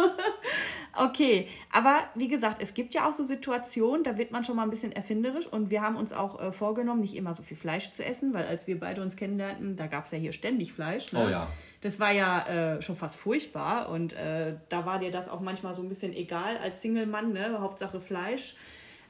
[0.96, 4.62] okay, aber wie gesagt, es gibt ja auch so Situationen, da wird man schon mal
[4.62, 7.90] ein bisschen erfinderisch und wir haben uns auch äh, vorgenommen, nicht immer so viel Fleisch
[7.92, 11.12] zu essen, weil als wir beide uns kennenlernten, da gab es ja hier ständig Fleisch.
[11.12, 11.24] Ne?
[11.26, 11.48] Oh ja.
[11.80, 15.74] Das war ja äh, schon fast furchtbar und äh, da war dir das auch manchmal
[15.74, 17.58] so ein bisschen egal als Single-Mann, ne?
[17.60, 18.54] Hauptsache Fleisch.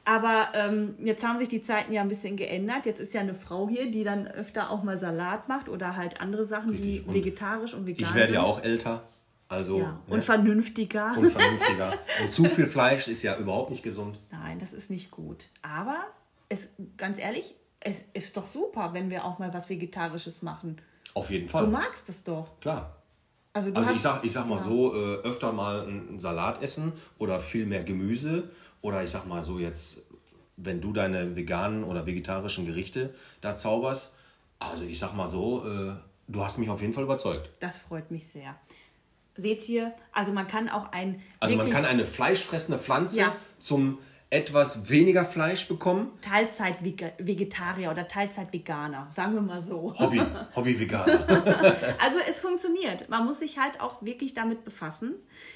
[0.07, 2.85] Aber ähm, jetzt haben sich die Zeiten ja ein bisschen geändert.
[2.85, 6.21] Jetzt ist ja eine Frau hier, die dann öfter auch mal Salat macht oder halt
[6.21, 7.03] andere Sachen, Richtig.
[7.03, 8.35] die Und vegetarisch und vegan Ich werde sind.
[8.35, 9.03] ja auch älter.
[9.47, 11.15] Also Ja, ne, und vernünftiger.
[11.17, 11.93] und vernünftiger.
[12.23, 14.19] und zu viel Fleisch ist ja überhaupt nicht gesund.
[14.31, 15.47] Nein, das ist nicht gut.
[15.63, 15.97] Aber
[16.49, 20.77] es, ganz ehrlich, es ist doch super, wenn wir auch mal was Vegetarisches machen.
[21.15, 21.67] Auf jeden Du Fall.
[21.67, 22.59] magst es doch.
[22.59, 22.95] Klar.
[23.53, 24.63] Also, du Also hast, ich sag, ich sag mal ja.
[24.63, 28.49] so, äh, öfter mal einen Salat essen oder viel mehr Gemüse.
[28.85, 29.97] Oder ich sag mal so jetzt,
[30.57, 34.13] wenn du deine veganen oder vegetarischen Gerichte da zauberst,
[34.59, 35.93] also ich sag mal so, äh,
[36.27, 37.49] du hast mich auf jeden Fall überzeugt.
[37.59, 38.55] Das freut mich sehr.
[39.35, 41.19] Seht ihr, also man kann auch ein.
[41.39, 43.35] Also man kann eine fleischfressende Pflanze Ja.
[43.57, 43.97] zum
[44.29, 46.11] etwas weniger Fleisch bekommen.
[46.21, 49.97] Teilzeit-Vegetarier oder Teilzeit-Veganer, sagen wir mal so.
[49.97, 50.21] Hobby,
[50.55, 51.25] Hobby-Veganer.
[52.03, 53.09] Also es funktioniert.
[53.09, 55.15] Man muss sich halt auch wirklich damit befassen.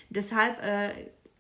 [0.09, 0.89] Deshalb äh,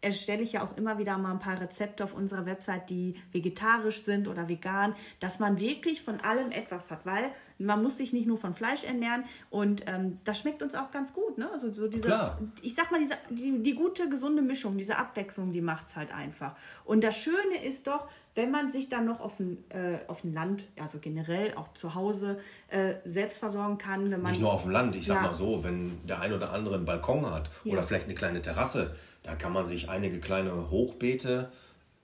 [0.01, 4.03] erstelle ich ja auch immer wieder mal ein paar Rezepte auf unserer Website, die vegetarisch
[4.03, 8.25] sind oder vegan, dass man wirklich von allem etwas hat, weil man muss sich nicht
[8.25, 11.37] nur von Fleisch ernähren und ähm, das schmeckt uns auch ganz gut.
[11.37, 11.49] Ne?
[11.51, 12.37] Also so diese, Klar.
[12.61, 16.13] ich sag mal, diese, die, die gute, gesunde Mischung, diese Abwechslung, die macht es halt
[16.13, 16.55] einfach.
[16.85, 20.33] Und das Schöne ist doch, wenn man sich dann noch auf dem, äh, auf dem
[20.33, 24.61] Land, also generell auch zu Hause, äh, selbst versorgen kann, wenn man Nicht nur auf
[24.61, 25.29] dem Land, ich sag Ja.
[25.31, 27.73] mal so, wenn der ein oder andere einen Balkon hat Ja.
[27.73, 31.51] oder vielleicht eine kleine Terrasse, da kann man sich einige kleine Hochbeete,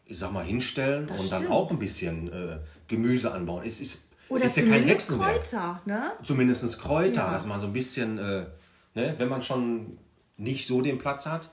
[0.06, 1.54] ich sag mal, hinstellen Das und dann stimmt.
[1.54, 3.64] auch ein bisschen äh, Gemüse anbauen.
[3.66, 5.44] Es ist, Oder ist ja kein Hexenwerk.
[5.44, 6.12] Kräuter, ne?
[6.24, 7.32] Zumindest Kräuter, Ja.
[7.32, 8.46] dass man so ein bisschen, äh,
[8.94, 9.98] ne, wenn man schon
[10.38, 11.50] nicht so den Platz hat,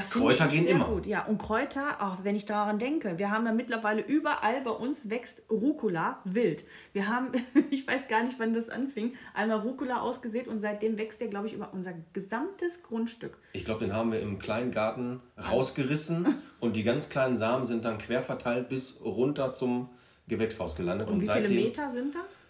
[0.00, 0.86] Das Kräuter gehen immer.
[0.86, 1.06] gut.
[1.06, 5.10] Ja, und Kräuter, auch wenn ich daran denke, wir haben ja mittlerweile überall bei uns
[5.10, 6.64] wächst Rucola wild.
[6.92, 7.32] Wir haben,
[7.70, 11.46] ich weiß gar nicht, wann das anfing, einmal Rucola ausgesät und seitdem wächst der, glaube
[11.46, 13.38] ich, über unser gesamtes Grundstück.
[13.52, 17.84] ich glaube, den haben wir im kleinen Garten rausgerissen und die ganz kleinen Samen sind
[17.84, 19.90] dann quer verteilt bis runter zum
[20.28, 21.08] Gewächshaus gelandet.
[21.08, 22.44] Und wie viele seitdem, Meter sind das?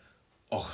[0.51, 0.71] Och,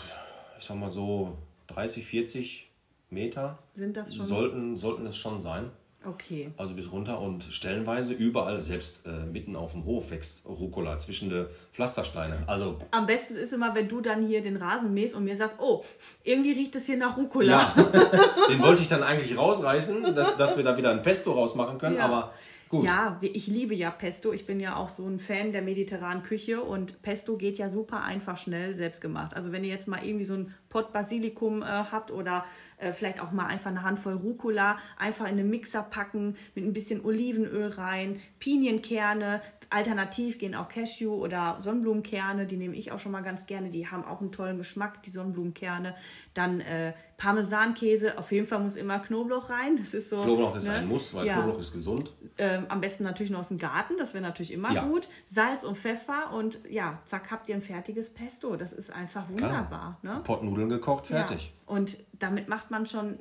[0.59, 1.37] ich sag mal so
[1.69, 2.71] 30, 40
[3.11, 4.27] Meter Sind das schon?
[4.27, 5.71] sollten, sollten es schon sein.
[6.07, 6.51] Okay.
[6.57, 11.31] Also bis runter und stellenweise überall, selbst äh, mitten auf dem Hof wächst Rucola zwischen
[11.31, 12.39] den Pflastersteine.
[12.47, 15.57] Also Am besten ist immer, wenn du dann hier den Rasen mähst und mir sagst,
[15.61, 15.85] oh,
[16.25, 17.47] irgendwie riecht es hier nach Rucola.
[17.77, 17.83] ja,
[18.51, 21.97] den wollte ich dann eigentlich rausreißen, dass, dass wir da wieder ein Pesto rausmachen können,
[21.97, 22.05] Ja.
[22.07, 22.33] aber
[22.73, 22.85] gut.
[22.85, 24.33] Ja, ich liebe ja Pesto.
[24.33, 28.03] Ich bin ja auch so ein Fan der mediterranen Küche und Pesto geht ja super
[28.03, 29.37] einfach schnell selbst gemacht.
[29.37, 32.45] Also wenn ihr jetzt mal irgendwie so ein Pot Basilikum äh, habt oder
[32.79, 36.73] äh, vielleicht auch mal einfach eine Handvoll Rucola, einfach in einen Mixer packen, mit ein
[36.73, 43.13] bisschen Olivenöl rein, Pinienkerne, alternativ gehen auch Cashew oder Sonnenblumenkerne, die nehme ich auch schon
[43.13, 45.95] mal ganz gerne, die haben auch einen tollen Geschmack, die Sonnenblumenkerne.
[46.35, 49.77] Dann äh, Parmesankäse, auf jeden Fall muss immer Knoblauch rein.
[49.77, 50.23] Das ist so.
[50.23, 50.75] Knoblauch ist ne?
[50.75, 51.35] ein Muss, weil Ja.
[51.41, 52.13] Knoblauch ist gesund.
[52.39, 54.85] Ähm, am besten natürlich noch aus dem Garten, das wäre natürlich immer Ja.
[54.85, 55.09] gut.
[55.27, 58.57] Salz und Pfeffer und ja, zack, habt ihr ein fertiges Pesto.
[58.57, 59.99] Das ist einfach wunderbar.
[60.03, 60.21] Ne?
[60.25, 61.53] Pot Nudeln gekocht, fertig.
[61.67, 63.19] Und damit macht man schon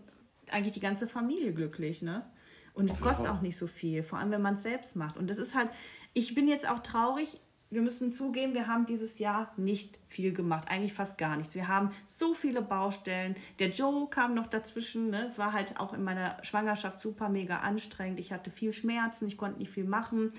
[0.51, 2.25] eigentlich die ganze Familie glücklich, ne?
[2.73, 5.17] Und es kostet auch nicht so viel, vor allem wenn man es selbst macht.
[5.17, 5.69] Und das ist halt,
[6.13, 7.39] ich bin jetzt auch traurig,
[7.71, 11.56] wir müssen zugeben, wir haben dieses Jahr nicht viel gemacht, eigentlich fast gar nichts.
[11.56, 13.38] Wir haben so viele Baustellen.
[13.60, 15.10] Der Joe kam noch dazwischen.
[15.10, 15.24] Ne?
[15.26, 18.19] Es war halt auch in meiner Schwangerschaft super mega anstrengend.
[18.19, 20.34] Ich hatte viel Schmerzen, ich konnte nicht viel machen.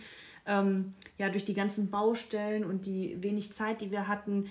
[0.45, 4.51] Ähm, ja, durch die ganzen Baustellen und die wenig Zeit, die wir hatten,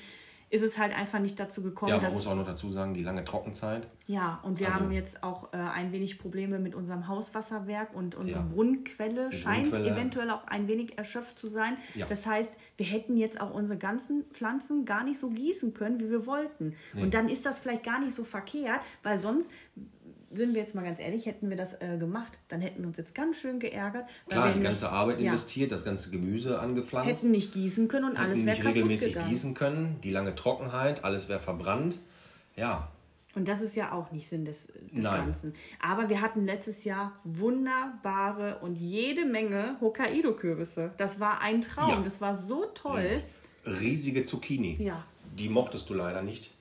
[0.52, 2.94] ist es halt einfach nicht dazu gekommen, Ja, man dass muss auch noch dazu sagen,
[2.94, 3.88] die lange Trockenzeit.
[4.06, 8.16] ja, und wir Also- haben jetzt auch äh, ein wenig Probleme mit unserem Hauswasserwerk und
[8.16, 8.46] unsere Ja.
[8.46, 9.96] Brunnenquelle scheint Brunnenquelle.
[9.96, 11.78] eventuell auch ein wenig erschöpft zu sein.
[11.96, 12.06] Ja.
[12.06, 16.10] Das heißt, wir hätten jetzt auch unsere ganzen Pflanzen gar nicht so gießen können, wie
[16.10, 16.76] wir wollten.
[16.96, 19.50] Und dann ist das vielleicht gar nicht so verkehrt, weil sonst
[20.32, 22.98] sind wir jetzt mal ganz ehrlich, hätten wir das äh, gemacht, dann hätten wir uns
[22.98, 24.06] jetzt ganz schön geärgert.
[24.30, 27.10] Klar, die nicht- ganze Arbeit ja, investiert, das ganze Gemüse angepflanzt.
[27.10, 29.30] hätten nicht gießen können und alles hätten wäre nicht kaputt regelmäßig gegangen.
[29.30, 32.00] gießen können, die lange Trockenheit, alles wäre verbrannt.
[32.56, 32.90] Ja,
[33.36, 35.04] Und das ist ja auch nicht Sinn des, des.
[35.04, 35.54] Ganzen.
[35.82, 40.92] Aber wir hatten letztes Jahr wunderbare und jede Menge Hokkaido-Kürbisse.
[40.98, 41.90] Das war ein Traum.
[41.90, 42.02] Ja.
[42.02, 43.06] Das war so toll.
[43.66, 44.78] riesige Zucchini.
[44.82, 45.04] Ja.
[45.38, 46.54] Die mochtest du leider nicht.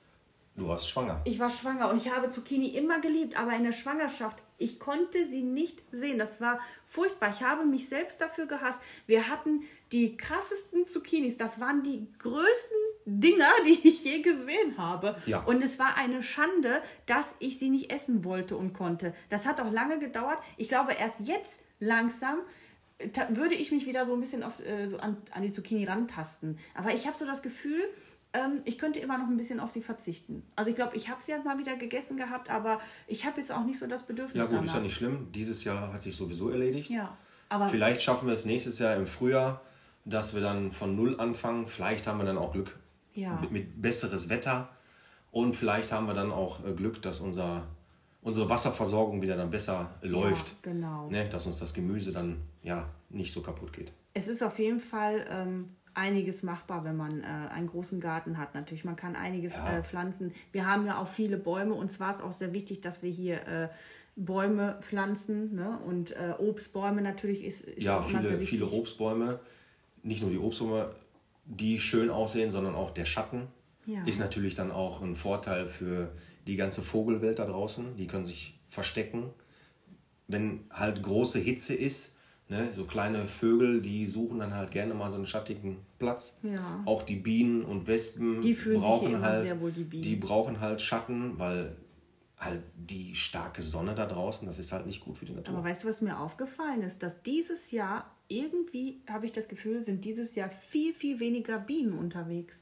[0.61, 1.19] Du warst schwanger.
[1.25, 5.27] Ich war schwanger und ich habe Zucchini immer geliebt, aber in der Schwangerschaft, ich konnte
[5.27, 6.19] sie nicht sehen.
[6.19, 7.31] Das war furchtbar.
[7.31, 8.79] Ich habe mich selbst dafür gehasst.
[9.07, 11.35] Wir hatten die krassesten Zucchinis.
[11.35, 15.15] Das waren die größten Dinger, die ich je gesehen habe.
[15.25, 15.39] Ja.
[15.39, 19.15] Und es war eine Schande, dass ich sie nicht essen wollte und konnte.
[19.29, 20.37] Das hat auch lange gedauert.
[20.57, 22.37] Ich glaube, erst jetzt langsam
[22.99, 25.85] äh, würde ich mich wieder so ein bisschen auf, äh, so an, an die Zucchini
[25.85, 26.59] rantasten.
[26.75, 27.81] Aber ich habe so das Gefühl,
[28.33, 30.43] ähm, ich könnte immer noch ein bisschen auf sie verzichten.
[30.55, 33.51] Also ich glaube, ich habe sie halt mal wieder gegessen gehabt, aber ich habe jetzt
[33.51, 34.75] auch nicht so das Bedürfnis Ja gut, ist danach.
[34.75, 35.31] ja nicht schlimm.
[35.33, 36.89] Dieses Jahr hat sich sowieso erledigt.
[36.89, 37.17] Ja,
[37.49, 39.61] aber Vielleicht schaffen wir es nächstes Jahr im Frühjahr,
[40.05, 41.67] dass wir dann von Null anfangen.
[41.67, 42.77] Vielleicht haben wir dann auch Glück
[43.13, 43.37] Ja.
[43.41, 44.69] mit, mit besseres Wetter.
[45.31, 47.67] Und vielleicht haben wir dann auch äh, Glück, dass unser,
[48.21, 50.61] unsere Wasserversorgung wieder dann besser läuft.
[50.63, 51.09] genau.
[51.09, 53.91] Ne, dass uns das Gemüse dann ja nicht so kaputt geht.
[54.13, 58.55] es ist auf jeden Fall ähm, einiges machbar, wenn man äh, einen großen Garten hat.
[58.55, 59.77] Natürlich, man kann einiges Ja.
[59.79, 60.33] äh, pflanzen.
[60.51, 61.73] Wir haben ja auch viele Bäume.
[61.73, 63.69] Uns war es auch sehr wichtig, dass wir hier äh,
[64.15, 65.55] Bäume pflanzen.
[65.55, 65.77] Ne?
[65.85, 68.59] Und äh, Obstbäume natürlich ist, ist Ja, auch immer sehr viele, wichtig.
[68.59, 69.39] viele Obstbäume.
[70.03, 70.93] Nicht nur die Obstbäume,
[71.45, 73.47] die schön aussehen, sondern auch der Schatten
[73.85, 74.03] Ja.
[74.05, 76.11] ist natürlich dann auch ein Vorteil für
[76.47, 77.95] die ganze Vogelwelt da draußen.
[77.97, 79.29] Die können sich verstecken.
[80.27, 82.15] Wenn halt große Hitze ist,
[82.51, 86.37] ne, so kleine Vögel, die suchen dann halt gerne mal so einen schattigen Platz.
[86.43, 86.83] Ja.
[86.85, 90.03] Auch die Bienen und Wespen Die brauchen halt, sehr wohl, die Bienen.
[90.03, 91.75] die brauchen halt Schatten, weil
[92.37, 95.55] halt die starke Sonne da draußen, das ist halt nicht gut für die Natur.
[95.55, 97.01] Aber weißt du, was mir aufgefallen ist?
[97.01, 101.93] Dass dieses Jahr irgendwie, habe ich das Gefühl, sind dieses Jahr viel, viel weniger Bienen
[101.93, 102.61] unterwegs.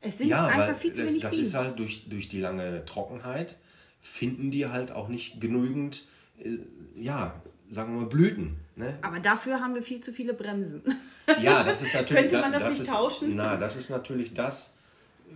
[0.00, 1.46] Es sind Ja, einfach viel zu das, wenig das Bienen.
[1.46, 3.58] ist halt durch, durch die lange Trockenheit
[4.00, 6.06] finden die halt auch nicht genügend,
[6.38, 6.58] äh,
[6.94, 8.56] ja, sagen wir mal Blüten.
[8.76, 8.98] Ne?
[9.02, 10.82] Aber dafür haben wir viel zu viele Bremsen.
[11.40, 12.22] Ja, das ist natürlich.
[12.22, 13.36] Könnte man das nicht ist, tauschen?
[13.36, 14.74] Na, das ist natürlich das,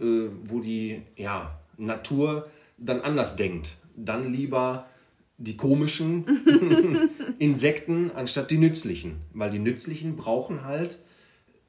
[0.01, 3.77] äh, wo die ja, Natur dann anders denkt.
[3.95, 4.87] Dann lieber
[5.39, 6.25] die komischen
[7.39, 9.21] Insekten anstatt die nützlichen.
[9.35, 10.99] Weil die nützlichen brauchen halt,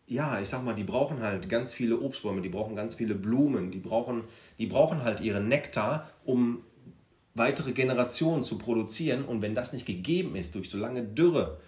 [0.08, 3.69] ja, ich sag mal, die brauchen halt ganz viele Obstbäume, die brauchen ganz viele Blumen,
[3.69, 4.23] die brauchen,
[4.58, 6.63] die brauchen halt ihren Nektar, um
[7.35, 9.23] weitere Generationen zu produzieren.
[9.23, 11.59] Und wenn das nicht gegeben ist durch so lange Dürre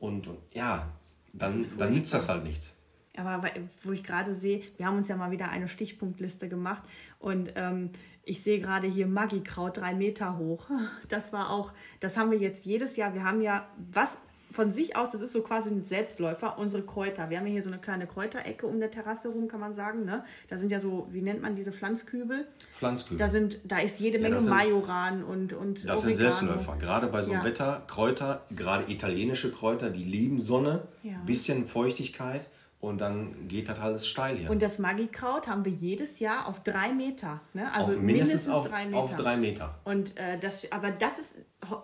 [0.00, 0.90] und, und ja,
[1.32, 2.74] dann, dann nützt das halt nichts.
[3.16, 3.42] Aber
[3.82, 6.82] wo ich gerade sehe, wir haben uns ja mal wieder eine Stichpunktliste gemacht
[7.18, 7.90] und ähm,
[8.24, 10.68] ich sehe gerade hier Maggi-Kraut drei Meter hoch.
[11.08, 13.14] Das war auch, das haben wir jetzt jedes Jahr.
[13.14, 14.16] Wir haben ja was
[14.50, 17.30] von sich aus, das ist so quasi ein Selbstläufer, unsere Kräuter.
[17.30, 20.04] Wir haben ja hier so eine kleine Kräuterecke um der Terrasse rum, kann man sagen.
[20.04, 20.24] Ne?
[20.48, 22.46] Da sind ja so, wie nennt man diese Pflanzkübel?
[22.78, 23.18] Pflanzkübel.
[23.18, 26.34] Da, sind, da ist jede Menge das sind- Majoran und, und Das sind Oregano.
[26.36, 26.76] Selbstläufer.
[26.78, 27.46] Gerade bei so einem Ja.
[27.46, 31.12] Wetter, Kräuter, gerade italienische Kräuter, die lieben Sonne, Ja.
[31.26, 32.48] bisschen Feuchtigkeit
[32.80, 34.50] und dann geht das alles steil hier.
[34.50, 37.40] Und das Maggi-Kraut haben wir jedes Jahr auf drei Meter.
[37.52, 37.70] Ne?
[37.74, 38.98] Also Auch mindestens, auf, drei Meter.
[38.98, 39.74] auf drei Meter.
[39.84, 41.34] Und äh, das, aber das ist,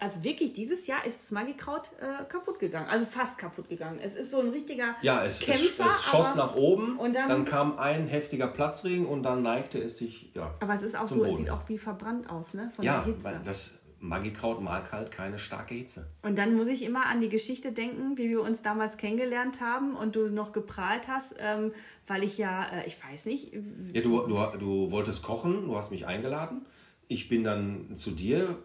[0.01, 2.89] also wirklich, dieses Jahr ist das Magikraut äh, kaputt gegangen.
[2.89, 3.99] Also fast kaputt gegangen.
[4.03, 5.87] Es ist so ein richtiger Ja, es, es, Kämpfer.
[5.95, 9.79] es schoss aber, nach oben, und dann- dann, kam ein heftiger Platzregen und dann neigte
[9.79, 10.55] es sich, ja.
[10.61, 11.37] aber es ist auch so, es Boden.
[11.37, 12.73] sieht auch wie verbrannt aus, ne?
[12.75, 13.25] Von Ja, der Hitze.
[13.25, 16.07] weil das Magikraut mag halt keine starke Hitze.
[16.22, 19.97] Und dann muss ich immer an die Geschichte denken, wie wir uns damals kennengelernt haben
[19.97, 21.72] und du noch geprahlt hast, ähm,
[22.07, 23.53] weil ich ja, äh, ich weiß nicht,
[23.92, 26.66] Ja, du, du, du wolltest kochen, du hast mich eingeladen.
[27.09, 28.59] ich bin dann zu dir.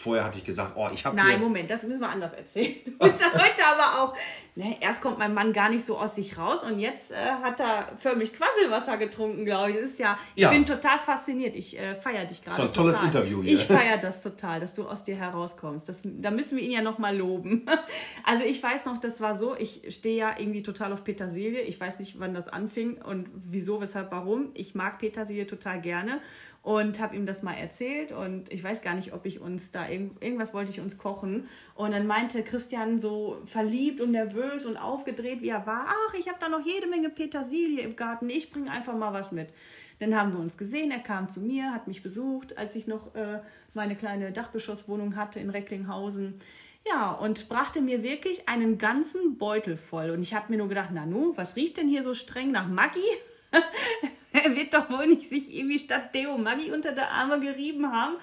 [0.00, 2.74] Vorher hatte ich gesagt, oh, ich habe Nein, Moment, das müssen wir anders erzählen.
[2.86, 4.16] Ist heute aber auch.
[4.56, 7.60] Ne, erst kommt mein Mann gar nicht so aus sich raus und jetzt äh, hat
[7.60, 9.76] er förmlich Quasselwasser getrunken, glaube ich.
[9.76, 10.50] Das ist ja, ich Ja.
[10.50, 11.54] bin total fasziniert.
[11.54, 12.56] Ich äh, feiere dich gerade.
[12.56, 13.06] So ein tolles total.
[13.14, 13.54] Interview hier.
[13.54, 15.86] Ich feiere das total, dass du aus dir herauskommst.
[15.88, 17.66] Das, da müssen wir ihn ja nochmal loben.
[18.24, 21.60] Also ich weiß noch, das war so, ich stehe ja irgendwie total auf Petersilie.
[21.62, 24.50] Ich weiß nicht, wann das anfing und wieso, weshalb, warum.
[24.54, 26.20] Ich mag Petersilie total gerne
[26.62, 29.88] und habe ihm das mal erzählt und ich weiß gar nicht, ob ich uns da
[29.88, 34.76] irgend, irgendwas wollte ich uns kochen und dann meinte Christian so verliebt und nervös und
[34.76, 38.50] aufgedreht, wie er war, ach, ich habe da noch jede Menge Petersilie im Garten, ich
[38.50, 39.48] bringe einfach mal was mit.
[40.00, 43.14] Dann haben wir uns gesehen, er kam zu mir, hat mich besucht, als ich noch
[43.14, 43.40] äh,
[43.74, 46.40] meine kleine Dachgeschosswohnung hatte in Recklinghausen.
[46.88, 50.08] Ja, und brachte mir wirklich einen ganzen Beutel voll.
[50.10, 53.00] Und ich habe mir nur gedacht, Nanu, was riecht denn hier so streng nach Maggi?
[54.44, 58.16] er wird doch wohl nicht sich irgendwie statt Deo Maggi unter der Arme gerieben haben.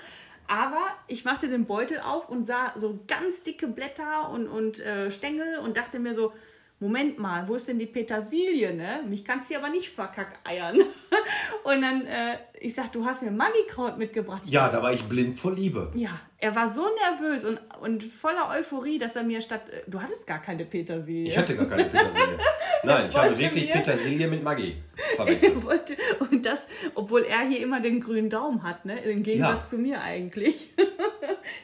[0.47, 5.11] Aber ich machte den Beutel auf und sah so ganz dicke Blätter und, und äh,
[5.11, 6.31] Stängel und dachte mir so,
[6.79, 9.03] Moment mal, wo ist denn die Petersilie, ne?
[9.07, 10.77] Mich kannst du aber nicht verkackeiern.
[11.63, 14.43] und dann, äh, ich sag, du hast mir Maggi-Kraut mitgebracht.
[14.45, 15.91] Ich Ja, da war ich blind vor Liebe.
[15.95, 19.61] ja, er war so nervös und, und voller Euphorie, dass er mir statt.
[19.69, 21.31] äh, Du hattest gar keine Petersilie.
[21.31, 22.37] Ich hatte gar keine Petersilie.
[22.83, 24.75] Nein, ich habe wirklich Petersilie mit Maggi
[25.15, 25.55] verwechselt.
[25.55, 25.97] Er wollte,
[26.29, 28.99] und das, obwohl er hier immer den grünen Daumen hat, ne?
[28.99, 29.69] im Gegensatz Ja.
[29.69, 30.69] zu mir eigentlich.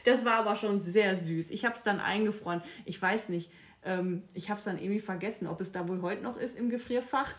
[0.04, 1.50] Das war aber schon sehr süß.
[1.50, 2.62] Ich habe es dann eingefroren.
[2.86, 3.50] Ich weiß nicht,
[3.84, 6.70] ähm, ich habe es dann irgendwie vergessen, ob es da wohl heute noch ist im
[6.70, 7.34] Gefrierfach.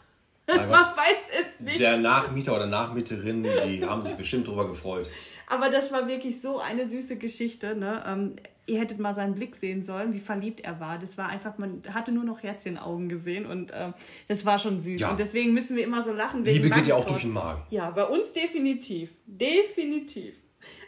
[0.47, 1.79] Man weiß es nicht.
[1.79, 5.09] Der Nachmieter oder Nachmieterin, die haben sich bestimmt drüber gefreut.
[5.47, 7.75] Aber das war wirklich so eine süße Geschichte.
[7.75, 8.03] Ne?
[8.05, 8.35] Ähm,
[8.65, 10.97] ihr hättet mal seinen Blick sehen sollen, wie verliebt er war.
[10.97, 13.93] Das war einfach, man hatte nur noch Herzchenaugen gesehen und ähm,
[14.27, 15.01] das war schon süß.
[15.01, 15.11] Ja.
[15.11, 16.43] Und deswegen müssen wir immer so lachen.
[16.43, 17.61] Liebe geht ja auch durch den Magen.
[17.69, 19.11] Ja, bei uns definitiv.
[19.25, 20.35] Definitiv.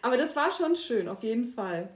[0.02, 1.90] Aber das war schon schön, auf jeden Fall.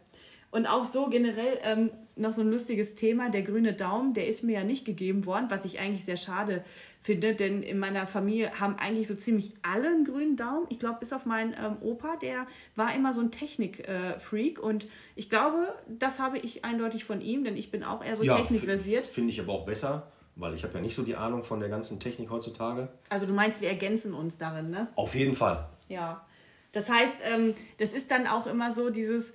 [0.52, 4.44] Und auch so generell ähm, noch so ein lustiges Thema, der grüne Daumen, der ist
[4.44, 6.66] mir ja nicht gegeben worden, was ich eigentlich sehr schade finde,
[7.08, 10.68] denn in meiner Familie haben eigentlich so ziemlich alle einen grünen Daumen.
[10.70, 12.46] Ich glaube, bis auf meinen ähm, Opa, der
[12.76, 17.58] war immer so ein Technik-Freak und ich glaube, das habe ich eindeutig von ihm, denn
[17.58, 19.06] ich bin auch eher so technikversiert.
[19.06, 21.60] f- Finde ich aber auch besser, weil ich habe ja nicht so die Ahnung von
[21.60, 22.90] der ganzen Technik heutzutage.
[23.10, 24.88] Also du meinst, wir ergänzen uns darin, ne?
[24.96, 25.68] Auf jeden Fall.
[25.90, 26.26] Ja.
[26.72, 29.34] Das heißt, ähm, das ist dann auch immer so dieses,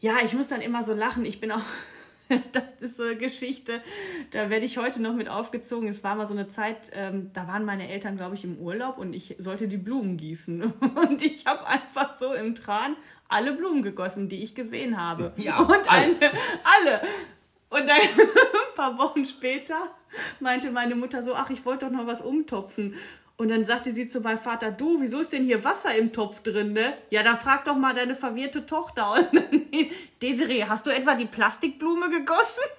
[0.00, 1.24] ja, ich muss dann immer so lachen.
[1.24, 1.60] Ich bin auch,
[2.52, 3.82] das ist so eine Geschichte,
[4.30, 5.88] da werde ich heute noch mit aufgezogen.
[5.88, 8.98] Es war mal so eine Zeit, ähm, da waren meine Eltern, glaube ich, im Urlaub
[8.98, 10.62] und ich sollte die Blumen gießen.
[10.94, 12.96] Und ich habe einfach so im Tran
[13.28, 15.32] alle Blumen gegossen, die ich gesehen habe.
[15.36, 16.04] Ja, und alle.
[16.04, 17.00] eine, alle.
[17.70, 19.76] Und dann ein paar Wochen später
[20.40, 22.94] meinte meine Mutter so, ach, ich wollte doch noch was umtopfen.
[23.36, 26.40] Und dann sagte sie zu meinem Vater, du, wieso ist denn hier Wasser im Topf
[26.42, 26.94] drin, ne?
[27.10, 29.12] Ja, da frag doch mal deine verwirrte Tochter.
[29.14, 29.66] Und dann,
[30.22, 32.62] Desiree, hast du etwa die Plastikblume gegossen?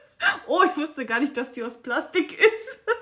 [0.48, 2.80] Oh, ich wusste gar nicht, dass die aus Plastik ist.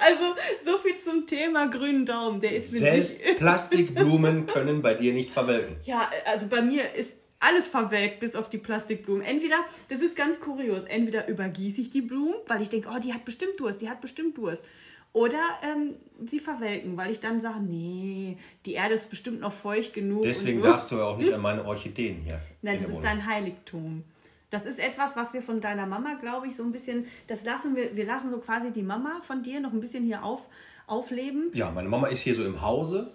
[0.00, 0.34] Also,
[0.64, 2.40] so viel zum Thema grünen Daumen.
[2.40, 3.38] Der ist mir Selbst nicht...
[3.38, 5.76] Plastikblumen können bei dir nicht verwelken.
[5.84, 9.22] Ja, also bei mir ist alles verwelkt, bis auf die Plastikblumen.
[9.22, 9.56] Entweder,
[9.88, 13.24] das ist ganz kurios, entweder übergieße ich die Blumen, weil ich denke, oh, die hat
[13.24, 14.64] bestimmt Durst, die hat bestimmt Durst.
[15.12, 15.94] Oder ähm,
[16.26, 20.22] sie verwelken, weil ich dann sage, nee, die Erde ist bestimmt noch feucht genug.
[20.22, 20.64] Deswegen so.
[20.64, 22.40] darfst du ja auch nicht an meine Orchideen hier.
[22.62, 24.04] Nein, in das ist dein Heiligtum.
[24.48, 27.74] Das ist etwas, was wir von deiner Mama, glaube ich, so ein bisschen, das lassen
[27.76, 30.42] wir, wir lassen so quasi die Mama von dir noch ein bisschen hier auf,
[30.86, 31.50] aufleben.
[31.54, 33.12] Ja, meine Mama ist hier so im Hause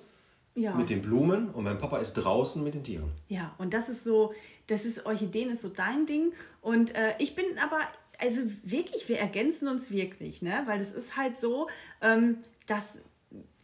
[0.55, 0.73] Ja.
[0.75, 3.11] mit den Blumen und mein Papa ist draußen mit den Tieren.
[3.27, 4.33] Ja, und das ist so,
[4.65, 6.31] das ist Orchideen ist so dein Ding.
[6.61, 7.79] Und äh, ich bin aber,
[8.20, 10.63] also wirklich, wir ergänzen uns wirklich, ne?
[10.65, 11.68] Weil das ist halt so,
[12.01, 12.99] ähm, dass.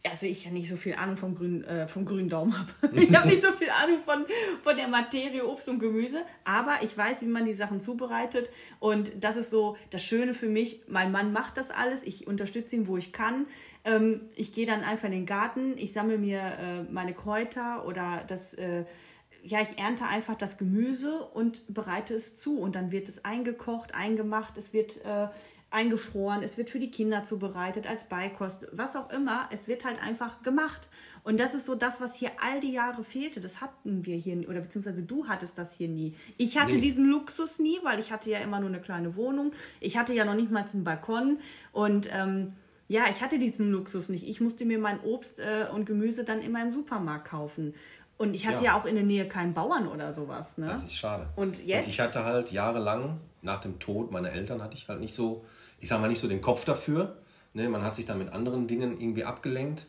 [0.06, 2.70] Also ich ja nicht so viel Ahnung vom grünen, äh, vom grünen Daumen habe.
[3.00, 4.26] Ich habe nicht so viel Ahnung von,
[4.62, 8.50] von der Materie Obst und Gemüse, aber ich weiß, wie man die Sachen zubereitet.
[8.80, 10.82] Und das ist so das Schöne für mich.
[10.88, 12.02] Mein Mann macht das alles.
[12.02, 13.46] Ich unterstütze ihn, wo ich kann.
[13.86, 15.78] Ähm, ich gehe dann einfach in den Garten.
[15.78, 18.84] Ich sammle mir äh, meine Kräuter oder das äh,
[19.44, 22.58] ja, ich ernte einfach das Gemüse und bereite es zu.
[22.58, 25.28] Und dann wird es eingekocht, eingemacht, es wird äh,
[25.70, 29.48] eingefroren, es wird für die Kinder zubereitet, als Beikost, was auch immer.
[29.52, 30.88] Es wird halt einfach gemacht.
[31.24, 33.40] Und das ist so das, was hier all die Jahre fehlte.
[33.40, 36.14] Das hatten wir hier, oder beziehungsweise du hattest das hier nie.
[36.38, 36.80] Ich hatte Nee.
[36.80, 39.52] diesen Luxus nie, weil ich hatte ja immer nur eine kleine Wohnung.
[39.80, 41.38] Ich hatte ja noch nicht mal einen Balkon.
[41.72, 42.52] Und ähm,
[42.88, 44.28] ja, ich hatte diesen Luxus nicht.
[44.28, 47.74] Ich musste mir mein Obst äh, und Gemüse dann immer im Supermarkt kaufen.
[48.16, 48.80] Und ich hatte ja, Ja.
[48.80, 50.56] auch in der Nähe keinen Bauern oder sowas.
[50.58, 50.66] Ne?
[50.66, 51.26] Das ist schade.
[51.36, 51.88] Und jetzt?
[51.88, 55.44] ich hatte halt jahrelang, nach dem Tod meiner Eltern, hatte ich halt nicht so,
[55.80, 57.16] ich sag mal, nicht so den Kopf dafür.
[57.52, 59.86] Ne, man hat sich dann mit anderen Dingen irgendwie abgelenkt.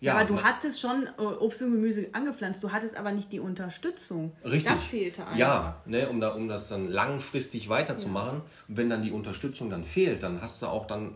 [0.00, 3.40] Ja, aber du hattest schon äh, Obst und Gemüse angepflanzt, du hattest aber nicht die
[3.40, 4.32] Unterstützung.
[4.44, 4.64] Richtig.
[4.70, 5.38] Das fehlte einfach.
[5.38, 8.42] Ja, ne, um, da, um das dann langfristig weiterzumachen.
[8.68, 11.14] Und wenn dann die Unterstützung dann fehlt, dann hast du auch dann,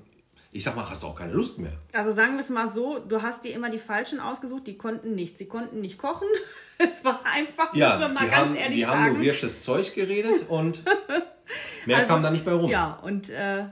[0.53, 1.73] ich sag mal, hast du auch keine Lust mehr.
[1.93, 5.15] Also sagen wir es mal so, du hast dir immer die Falschen ausgesucht, die konnten
[5.15, 5.39] nichts.
[5.39, 6.29] Sie konnten nicht kochen.
[6.83, 9.13] Es war einfach, Ja, muss man mal die, ganz haben, ehrlich die haben sagen.
[9.17, 10.83] nur wirsches Zeug geredet und
[11.85, 12.71] mehr Also, kam da nicht bei rum.
[12.71, 13.65] Ja, und äh,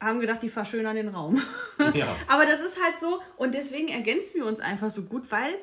[0.00, 1.40] haben gedacht, die verschönern den Raum.
[1.94, 2.08] Ja.
[2.26, 5.54] Aber das ist halt so und deswegen ergänzen wir uns einfach so gut, weil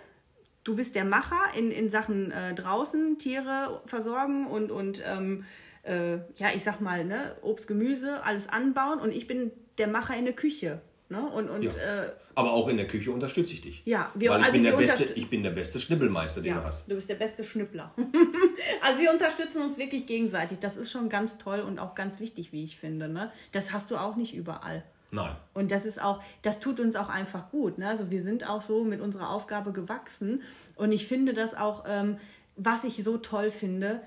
[0.64, 5.44] du bist der Macher in, in Sachen äh, draußen Tiere versorgen und, und ähm,
[5.86, 10.16] äh, ja, ich sag mal, ne, Obst, Gemüse, alles anbauen und ich bin der Macher
[10.18, 10.82] in der Küche.
[11.08, 11.22] Ne?
[11.24, 11.72] Und, und Ja.
[11.72, 13.82] äh, Aber auch in der Küche unterstütze ich dich.
[13.86, 16.60] Ja, wir- Weil ich, also bin der beste, ich bin der beste Schnibbelmeister, den ja,
[16.60, 16.90] du hast.
[16.90, 17.94] du bist der beste Schnippler.
[18.82, 20.58] also wir unterstützen uns wirklich gegenseitig.
[20.60, 23.08] Das ist schon ganz toll und auch ganz wichtig, wie ich finde.
[23.08, 23.32] Ne?
[23.52, 24.84] Das hast du auch nicht überall.
[25.12, 25.36] Nein.
[25.54, 27.78] Und das ist auch, das tut uns auch einfach gut.
[27.78, 27.88] Ne?
[27.88, 30.42] Also wir sind auch so mit unserer Aufgabe gewachsen.
[30.76, 32.18] Und ich finde das auch, ähm,
[32.56, 34.02] was ich so toll finde,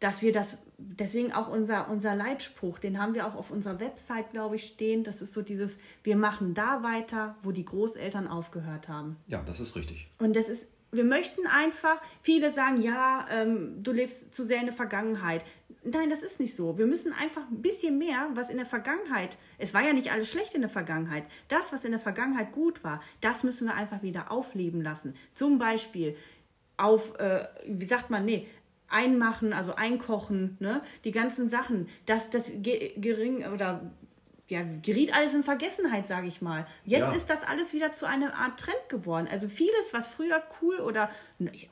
[0.00, 0.58] dass wir das,
[0.98, 5.04] deswegen auch unser, unser Leitspruch, den haben wir auch auf unserer Website, glaube ich, stehen.
[5.04, 9.16] Das ist so dieses, wir machen da weiter, wo die Großeltern aufgehört haben.
[9.26, 10.06] Ja, das ist richtig.
[10.18, 14.66] Und das ist, wir möchten einfach, viele sagen, ja, ähm, du lebst zu sehr in
[14.66, 15.44] der Vergangenheit.
[15.84, 16.78] Nein, das ist nicht so.
[16.78, 20.30] Wir müssen einfach ein bisschen mehr, was in der Vergangenheit, es war ja nicht alles
[20.30, 21.24] schlecht in der Vergangenheit.
[21.48, 25.14] Das, was in der Vergangenheit gut war, das müssen wir einfach wieder aufleben lassen.
[25.34, 26.16] Zum Beispiel
[26.76, 28.48] auf, äh, wie sagt man, nee,
[28.92, 30.82] einmachen, also einkochen, ne?
[31.04, 33.80] die ganzen Sachen, das, das ge gering oder
[34.48, 36.66] ja, geriet alles in Vergessenheit, sage ich mal.
[36.84, 37.12] Jetzt Ja.
[37.12, 39.26] ist das alles wieder zu einer Art Trend geworden.
[39.30, 41.08] Also vieles, was früher cool oder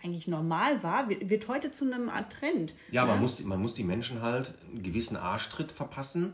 [0.02, 2.74] eigentlich normal war, wird heute zu einem Art Trend.
[2.90, 3.22] Ja, man ne?
[3.22, 6.32] muss, man muss die Menschen halt einen gewissen Arschtritt verpassen,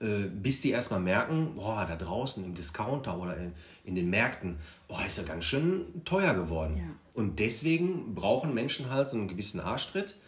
[0.00, 3.52] äh, bis die erstmal merken, boah, da draußen im Discounter oder in,
[3.84, 4.58] in den Märkten,
[4.88, 6.76] boah, ist ja ganz schön teuer geworden.
[6.76, 6.84] Ja.
[7.14, 10.18] Und deswegen brauchen Menschen halt so einen gewissen Arschtritt,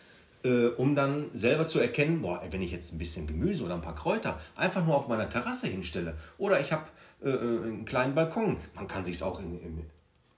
[0.49, 3.83] äh, um dann selber zu erkennen, boah, wenn ich jetzt ein bisschen Gemüse oder ein
[3.83, 6.85] paar Kräuter einfach nur auf meiner Terrasse hinstelle oder ich habe
[7.23, 9.83] äh, äh, einen kleinen Balkon, man kann sich es auch in, in,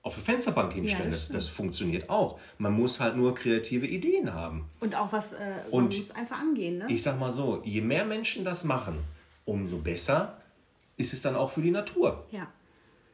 [0.02, 2.40] auf eine Fensterbank hinstellen, das das, das funktioniert auch.
[2.58, 4.68] Man muss halt nur kreative Ideen haben.
[4.80, 5.36] Und auch was, äh,
[5.70, 6.78] Und muss einfach angehen.
[6.78, 6.86] Ne?
[6.88, 8.98] Ich sag mal so, je mehr Menschen das machen,
[9.44, 10.38] umso besser
[10.96, 12.26] ist es dann auch für die Natur.
[12.30, 12.48] Ja.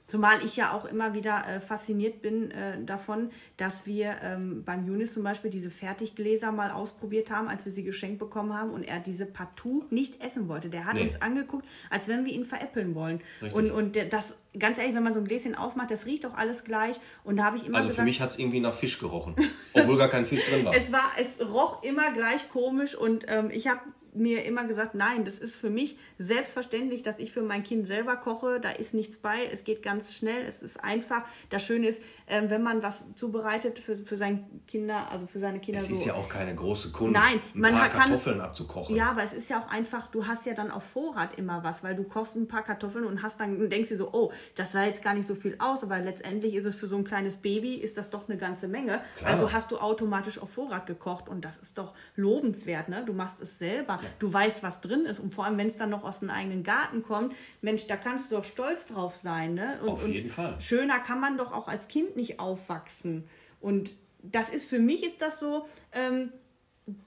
[0.07, 4.87] Zumal ich ja auch immer wieder äh, fasziniert bin äh, davon, dass wir ähm, beim
[4.87, 8.85] Junis zum Beispiel diese Fertiggläser mal ausprobiert haben, als wir sie geschenkt bekommen haben und
[8.85, 10.69] er diese partout nicht essen wollte.
[10.69, 11.03] Der hat Nee.
[11.03, 13.21] uns angeguckt, als wenn wir ihn veräppeln wollen.
[13.43, 13.53] Richtig.
[13.59, 16.63] Und, und das, ganz ehrlich, wenn man so ein Gläschen aufmacht, das riecht doch alles
[16.63, 17.01] gleich.
[17.25, 19.35] Und da habe ich immer Also für gesagt, mich hat es irgendwie nach Fisch gerochen,
[19.75, 20.75] obwohl gar kein Fisch drin war.
[20.77, 23.81] es war, es roch immer gleich komisch und ähm, ich habe
[24.17, 28.17] mir immer gesagt, nein, das ist für mich selbstverständlich, dass ich für mein Kind selber
[28.17, 28.61] koche.
[28.61, 31.23] Da ist nichts bei, es geht ganz schnell, es ist einfach.
[31.51, 35.61] Das Schöne ist, ähm, wenn man was zubereitet für, für seine Kinder, also für seine
[35.61, 35.95] Kinder Es so.
[35.95, 38.97] ist ja auch keine große Kunst, Nein, ein man paar hat- kann es- Kartoffeln abzukochen.
[38.97, 41.83] Ja, aber es ist ja auch einfach, du hast ja dann auf Vorrat immer was,
[41.85, 44.73] weil du kochst ein paar Kartoffeln und hast dann und denkst dir so, oh, das
[44.73, 47.39] sah jetzt gar nicht so viel aus, aber letztendlich ist es für so ein kleines
[47.39, 49.01] Baby ist das doch eine ganze Menge.
[49.19, 49.31] Klar.
[49.31, 53.03] Also hast du automatisch auf Vorrat gekocht und das ist doch lobenswert, ne?
[53.05, 55.91] Du machst es selber, du weißt, was drin ist und vor allem, wenn es dann
[55.91, 59.79] noch aus dem eigenen Garten kommt, Mensch, da kannst du doch stolz drauf sein, ne?
[59.83, 60.61] Und, Auf jeden Fall.
[60.61, 63.25] Schöner kann man doch auch als Kind nicht aufwachsen
[63.61, 63.91] und
[64.23, 66.33] das ist für mich ist das so, ähm,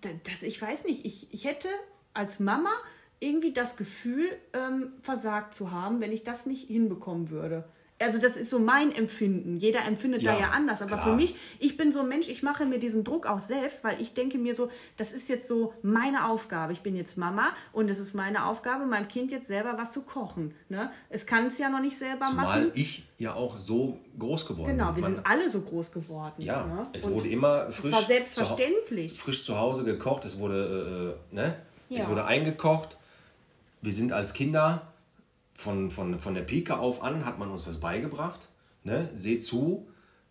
[0.01, 1.67] da- das, ich weiß nicht, ich, ich hätte
[2.13, 2.69] als Mama
[3.19, 7.67] irgendwie das Gefühl, ähm, versagt zu haben, wenn ich das nicht hinbekommen würde.
[8.01, 9.57] Also das ist so mein Empfinden.
[9.57, 10.81] Jeder empfindet da Ja, ja anders.
[10.81, 11.03] Aber klar.
[11.03, 13.99] für mich, ich bin so ein Mensch, ich mache mir diesen Druck auch selbst, weil
[14.01, 16.71] ich denke mir so, das ist jetzt so meine Aufgabe.
[16.71, 20.03] Ich bin jetzt Mama und es ist meine Aufgabe, meinem Kind jetzt selber was zu
[20.03, 20.53] kochen.
[20.69, 20.89] Ne?
[21.09, 22.71] Es kann es ja noch nicht selber Zumal machen.
[22.73, 26.35] ich ja auch so groß geworden Genau, wir Man- sind alle so groß geworden.
[26.41, 26.87] Ja, ne?
[26.93, 27.91] es Und wurde immer es frisch.
[27.91, 29.19] war zu Hau- selbstverständlich.
[29.21, 31.55] frisch zu Hause gekocht, es wurde, äh, ne?
[31.89, 31.99] Ja.
[31.99, 32.97] Es wurde eingekocht.
[33.81, 34.88] Wir sind als Kinder
[35.60, 38.47] von, von, von der Pike auf an, hat man uns das beigebracht.
[38.86, 39.10] Ne?
[39.14, 39.89] Seh zu,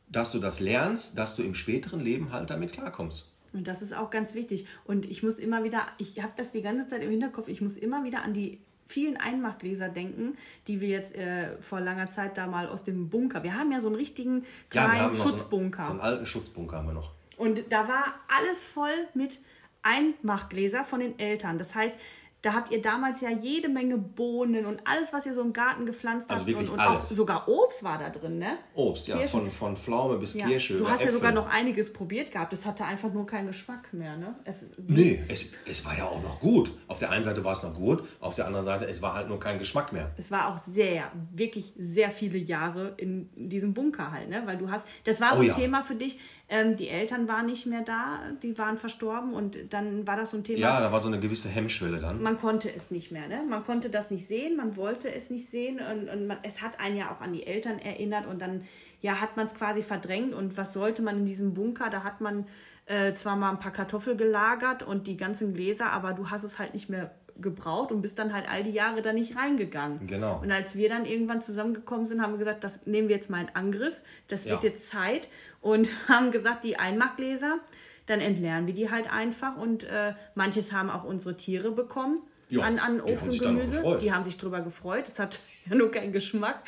[0.08, 3.30] dass du das lernst, dass du im späteren Leben halt damit klarkommst.
[3.52, 4.66] Und das ist auch ganz wichtig.
[4.84, 7.76] Und ich muss immer wieder, ich habe das die ganze Zeit im Hinterkopf, ich muss
[7.76, 12.46] immer wieder an die vielen Einmachgläser denken, die wir jetzt äh, vor langer Zeit da
[12.46, 15.84] mal aus dem Bunker, wir haben ja so einen richtigen kleinen noch so- Schutzbunker.
[15.84, 17.12] So einen alten Schutzbunker haben wir noch.
[17.36, 19.40] Und da war alles voll mit
[19.82, 21.58] Einmachgläser von den Eltern.
[21.58, 21.96] Das heißt,
[22.40, 25.86] Da habt ihr damals ja jede Menge Bohnen und alles, was ihr so im Garten
[25.86, 26.46] gepflanzt Also habt.
[26.48, 27.06] wirklich und, und alles.
[27.06, 28.58] auch sogar Obst war da drin, ne?
[28.74, 30.46] Obst, ja, von, von Pflaume bis Ja.
[30.46, 30.78] Kirsche.
[30.78, 31.12] Du hast ja Äpfel.
[31.18, 32.52] sogar noch einiges probiert gehabt.
[32.52, 34.36] Das hatte einfach nur keinen Geschmack mehr, ne?
[34.44, 36.70] Es, Nee, es, es war ja auch noch gut.
[36.86, 39.28] Auf der einen Seite war es noch gut, auf der anderen Seite, es war halt
[39.28, 40.12] nur kein Geschmack mehr.
[40.16, 44.42] es war auch sehr, wirklich sehr viele Jahre in diesem Bunker halt, ne?
[44.46, 45.54] Weil du hast, das war so Oh ein ja.
[45.54, 46.18] Thema für dich.
[46.50, 50.38] Ähm, die Eltern waren nicht mehr da, die waren verstorben und dann war das so
[50.38, 50.58] ein Thema.
[50.58, 52.22] Ja, da war so eine gewisse Hemmschwelle dann.
[52.22, 53.42] man konnte es nicht mehr, ne?
[53.46, 56.80] Man konnte das nicht sehen, man wollte es nicht sehen und, und man, es hat
[56.80, 58.62] einen ja auch an die Eltern erinnert und dann
[59.02, 61.90] ja hat man es quasi verdrängt und was sollte man in diesem Bunker?
[61.90, 62.46] Da hat man
[62.86, 66.58] äh, zwar mal ein paar Kartoffeln gelagert und die ganzen Gläser, aber du hast es
[66.58, 70.06] halt nicht mehr gebraucht und bist dann halt all die Jahre da nicht reingegangen.
[70.06, 70.40] Genau.
[70.42, 73.40] Und als wir dann irgendwann zusammengekommen sind, haben wir gesagt, das nehmen wir jetzt mal
[73.40, 73.94] in Angriff,
[74.28, 74.70] das wird Ja.
[74.70, 75.28] jetzt Zeit
[75.60, 77.58] und haben gesagt, die Einmachgläser,
[78.06, 82.62] dann entleeren wir die halt einfach und äh, manches haben auch unsere Tiere bekommen Ja,
[82.62, 83.98] an, an Obst und Gemüse.
[84.00, 85.06] Die haben sich drüber gefreut.
[85.06, 86.60] Es hat ja nur keinen Geschmack.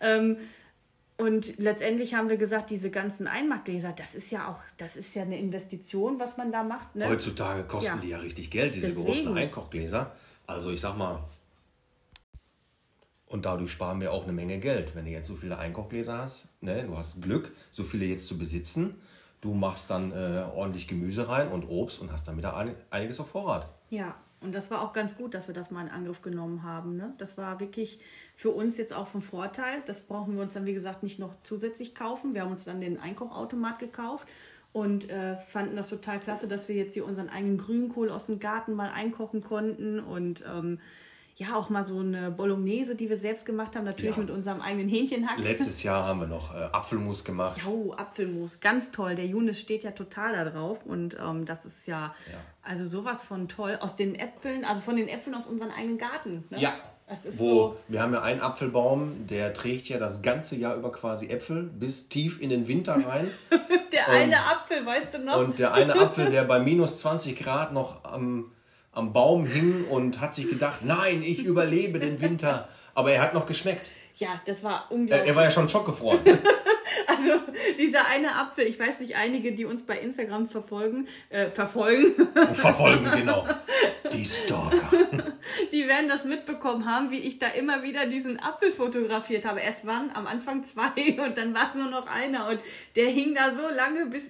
[0.00, 0.38] Ähm,
[1.18, 5.22] und letztendlich haben wir gesagt, diese ganzen Einmachgläser, das ist ja auch, das ist ja
[5.22, 6.94] eine Investition, was man da macht.
[6.94, 7.08] Ne?
[7.08, 7.96] Heutzutage kosten Ja.
[7.96, 9.06] die ja richtig Geld, diese Deswegen.
[9.06, 10.12] großen Einkochgläser.
[10.46, 11.24] Also ich sag mal,
[13.28, 14.94] und dadurch sparen wir auch eine Menge Geld.
[14.94, 18.38] Wenn du jetzt so viele Einkochgläser hast, ne, du hast Glück, so viele jetzt zu
[18.38, 18.94] besitzen.
[19.40, 23.20] Du machst dann äh, ordentlich Gemüse rein und Obst und hast dann wieder ein, einiges
[23.20, 23.68] auf Vorrat.
[23.90, 26.96] Ja, und das war auch ganz gut, dass wir das mal in Angriff genommen haben.
[26.96, 27.14] Ne?
[27.18, 27.98] Das war wirklich
[28.36, 29.82] für uns jetzt auch vom Vorteil.
[29.86, 32.34] Das brauchen wir uns dann, wie gesagt, nicht noch zusätzlich kaufen.
[32.34, 34.28] Wir haben uns dann den Einkochautomat gekauft
[34.72, 38.38] und äh, fanden das total klasse, dass wir jetzt hier unseren eigenen Grünkohl aus dem
[38.38, 40.80] Garten mal einkochen konnten und ähm,
[41.38, 44.22] ja, auch mal so eine Bolognese, die wir selbst gemacht haben, natürlich Ja.
[44.22, 45.38] mit unserem eigenen Hähnchenhack.
[45.38, 47.60] Letztes Jahr haben wir noch äh, Apfelmus gemacht.
[47.66, 49.16] Oh, Apfelmus, ganz toll.
[49.16, 52.38] Der Junis steht ja total da drauf und ähm, das ist ja, Ja.
[52.66, 53.78] Also sowas von toll.
[53.80, 56.44] Aus den Äpfeln, also von den Äpfeln aus unserem eigenen Garten.
[56.50, 56.60] Ne?
[56.60, 56.74] Ja.
[57.08, 57.76] Das ist Wo so.
[57.86, 62.08] wir haben ja einen Apfelbaum, der trägt ja das ganze Jahr über quasi Äpfel bis
[62.08, 63.30] tief in den Winter rein.
[63.92, 65.38] Der eine Apfel, weißt du noch?
[65.38, 68.50] Und der eine Apfel, der bei minus 20 Grad noch am,
[68.92, 72.68] am Baum hing und hat sich gedacht, nein, ich überlebe den Winter.
[72.94, 73.88] Aber er hat noch geschmeckt.
[74.16, 75.28] ja, das war Er, unglaublich.
[75.28, 76.18] er war ja schon schockgefroren.
[77.16, 77.40] Also
[77.78, 82.14] dieser eine Apfel, ich weiß nicht, einige, die uns bei Instagram verfolgen, äh, verfolgen,
[82.54, 83.46] Verfolgen, genau.
[84.12, 84.90] Die Stalker.
[85.72, 89.60] die werden das mitbekommen haben, wie ich da immer wieder diesen Apfel fotografiert habe.
[89.60, 92.60] Erst waren am Anfang zwei und dann war es nur noch einer und
[92.94, 94.24] der hing da so lange bis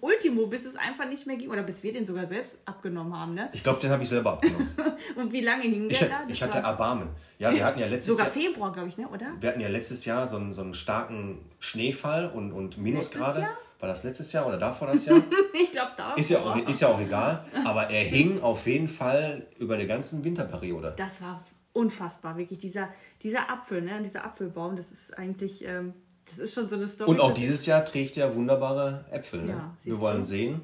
[0.00, 3.34] Ultimo, bis es einfach nicht mehr ging oder bis wir den sogar selbst abgenommen haben,
[3.34, 3.48] ne?
[3.52, 4.68] Ich glaube, den habe ich selber abgenommen.
[5.16, 6.22] Und wie lange hing Ich, der da?
[6.26, 7.08] ich hatte war Erbarmen.
[7.38, 8.44] Ja, wir hatten ja letztes sogar Jahr...
[8.44, 9.32] Februar, glaube ich, ne, oder?
[9.38, 13.40] Wir hatten ja letztes Jahr so einen, so einen starken Schneefall und, und Minusgrade.
[13.40, 13.56] Jahr?
[13.78, 15.22] War das letztes Jahr oder davor das Jahr?
[15.52, 16.14] Ich glaube da.
[16.14, 17.44] Ist ja, auch, ist ja auch egal.
[17.64, 20.94] Aber er hing auf jeden Fall über der ganzen Winterperiode.
[20.96, 22.58] Das war unfassbar, wirklich.
[22.58, 22.88] Dieser,
[23.22, 25.94] dieser Apfel, ne, dieser Apfelbaum, das ist eigentlich, ähm,
[26.28, 27.10] das ist schon so eine Story.
[27.10, 29.42] Und auch dieses Jahr trägt er wunderbare Äpfel.
[29.42, 29.50] Ne?
[29.50, 30.26] Ja, Wir wollen du.
[30.26, 30.60] sehen,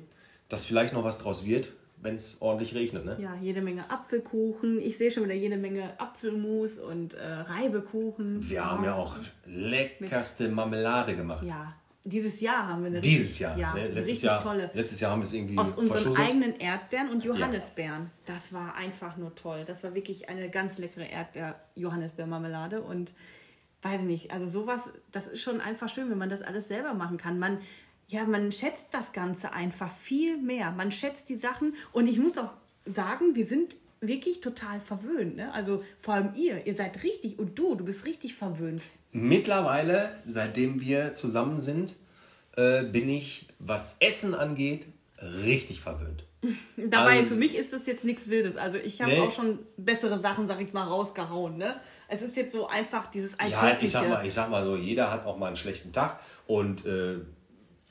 [0.49, 3.05] dass vielleicht noch was draus wird, wenn es ordentlich regnet.
[3.05, 3.17] Ne?
[3.21, 4.81] Ja, jede Menge Apfelkuchen.
[4.81, 8.49] Ich sehe schon wieder jede Menge Apfelmus und äh, Reibekuchen.
[8.49, 11.45] Wir haben ja auch leckerste Marmelade gemacht.
[11.45, 13.57] Ja, dieses Jahr haben wir eine Dieses Jahr.
[13.57, 13.87] Ja, ne?
[13.89, 14.71] letztes, Jahr tolle.
[14.75, 18.11] letztes Jahr haben wir es irgendwie Aus unseren eigenen Erdbeeren und Johannisbeeren.
[18.27, 19.63] Das war einfach nur toll.
[19.65, 23.13] Das war wirklich eine ganz leckere Erdbeer-Johannisbeermarmelade und
[23.83, 26.95] weiß ich nicht, also sowas, das ist schon einfach schön, wenn man das alles selber
[26.95, 27.39] machen kann.
[27.39, 27.59] Man,
[28.09, 30.71] ja, man schätzt das Ganze einfach viel mehr.
[30.71, 32.53] Man schätzt die Sachen und ich muss auch
[32.85, 35.37] sagen, wir sind wirklich total verwöhnt.
[35.37, 35.53] Ne?
[35.53, 38.83] Also vor allem ihr, ihr seid richtig und du, du bist richtig verwöhnt.
[39.13, 41.97] Mittlerweile, seitdem wir zusammen sind,
[42.57, 44.87] äh, bin ich, was Essen angeht,
[45.21, 46.25] richtig verwöhnt.
[46.77, 48.57] Dabei, Also- für mich ist das jetzt nichts Wildes.
[48.57, 49.21] Also ich habe Nee.
[49.21, 51.57] auch schon bessere Sachen, sag ich mal, rausgehauen.
[51.57, 51.77] Ne?
[52.09, 53.85] Es ist jetzt so einfach dieses Ja, Alltägliche.
[53.85, 56.85] ich sag, mal, ich sag mal so, jeder hat auch mal einen schlechten Tag und
[56.85, 57.19] äh,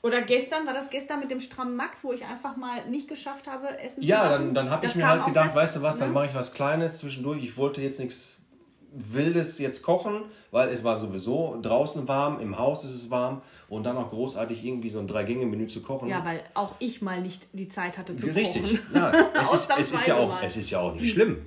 [0.02, 3.46] Oder gestern, war das gestern mit dem strammen Max, wo ich einfach mal nicht geschafft
[3.46, 4.32] habe, Essen Ja, zu machen?
[4.46, 6.14] dann, dann habe ich mir halt gedacht, weißt du was, dann ne?
[6.14, 7.42] mache ich was Kleines zwischendurch.
[7.42, 8.38] Ich wollte jetzt nichts
[8.94, 13.84] Wildes jetzt kochen, weil es war sowieso draußen warm, im Haus ist es warm und
[13.84, 16.08] dann noch großartig irgendwie so ein Drei-Gänge-Menü zu kochen.
[16.08, 18.80] Ja, weil auch ich mal nicht die Zeit hatte zu Richtig, kochen.
[18.94, 19.12] ja.
[19.40, 21.38] Es ist, es, ist ja auch, es ist ja auch nicht schlimm.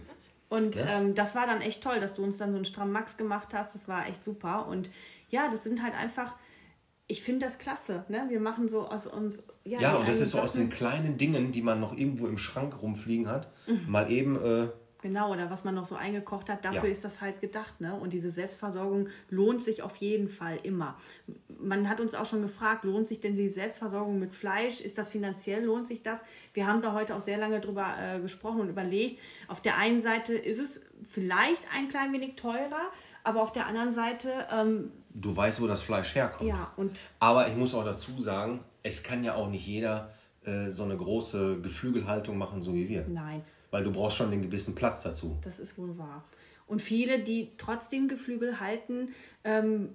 [0.49, 3.17] Und ähm, das war dann echt toll, dass du uns dann so einen strammen Max
[3.17, 3.73] gemacht hast.
[3.75, 4.67] Das war echt super.
[4.67, 4.89] Und
[5.29, 6.35] ja, das sind halt einfach,
[7.07, 8.05] ich finde das klasse.
[8.09, 8.25] Ne?
[8.29, 9.43] Wir machen so aus uns.
[9.63, 10.69] Ja, Ja, und das ist so aus Sachen.
[10.69, 13.81] den kleinen Dingen, die man noch irgendwo im Schrank rumfliegen hat, Mhm.
[13.87, 14.67] mal eben äh,
[15.05, 16.89] Genau, oder was man noch so eingekocht hat, dafür Ja.
[16.91, 17.79] ist das halt gedacht.
[17.79, 17.93] Ne?
[17.93, 20.97] Und diese Selbstversorgung lohnt sich auf jeden Fall immer.
[21.59, 24.81] Man hat uns auch schon gefragt, lohnt sich denn die Selbstversorgung mit Fleisch?
[24.81, 26.23] Ist das finanziell, lohnt sich das?
[26.55, 29.19] Wir haben da heute auch sehr lange drüber äh, gesprochen und überlegt.
[29.47, 32.89] Auf der einen Seite ist es vielleicht ein klein wenig teurer,
[33.23, 36.49] aber auf der anderen Seite, ähm, Du weißt, wo das Fleisch herkommt.
[36.49, 40.11] ja, und Aber ich muss auch dazu sagen, es kann ja auch nicht jeder
[40.45, 43.05] äh, so eine große Geflügelhaltung machen, so wie wir.
[43.07, 43.43] nein,
[43.75, 45.37] Weil du brauchst schon den gewissen Platz dazu.
[45.41, 46.23] Das ist wohl wahr.
[46.65, 49.09] Und viele, die trotzdem Geflügel halten,
[49.43, 49.89] ähm,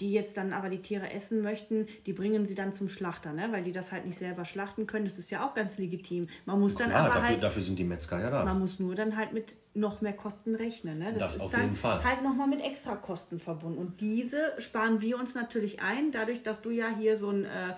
[0.00, 3.48] die jetzt dann aber die Tiere essen möchten, die bringen sie dann zum Schlachter, ne?
[3.50, 5.06] weil die das halt nicht selber schlachten können.
[5.06, 6.26] Das ist ja auch ganz legitim.
[6.44, 8.44] Man muss dann Ja, aber dafür, halt, dafür sind die Metzger ja da.
[8.44, 10.98] man muss nur dann halt mit noch mehr Kosten rechnen.
[10.98, 11.14] Ne?
[11.18, 12.04] Das ist auf dann jeden Fall.
[12.04, 13.78] halt nochmal mit extra Kosten verbunden.
[13.78, 17.76] Und diese sparen wir uns natürlich ein, dadurch, dass du ja hier so ein, äh,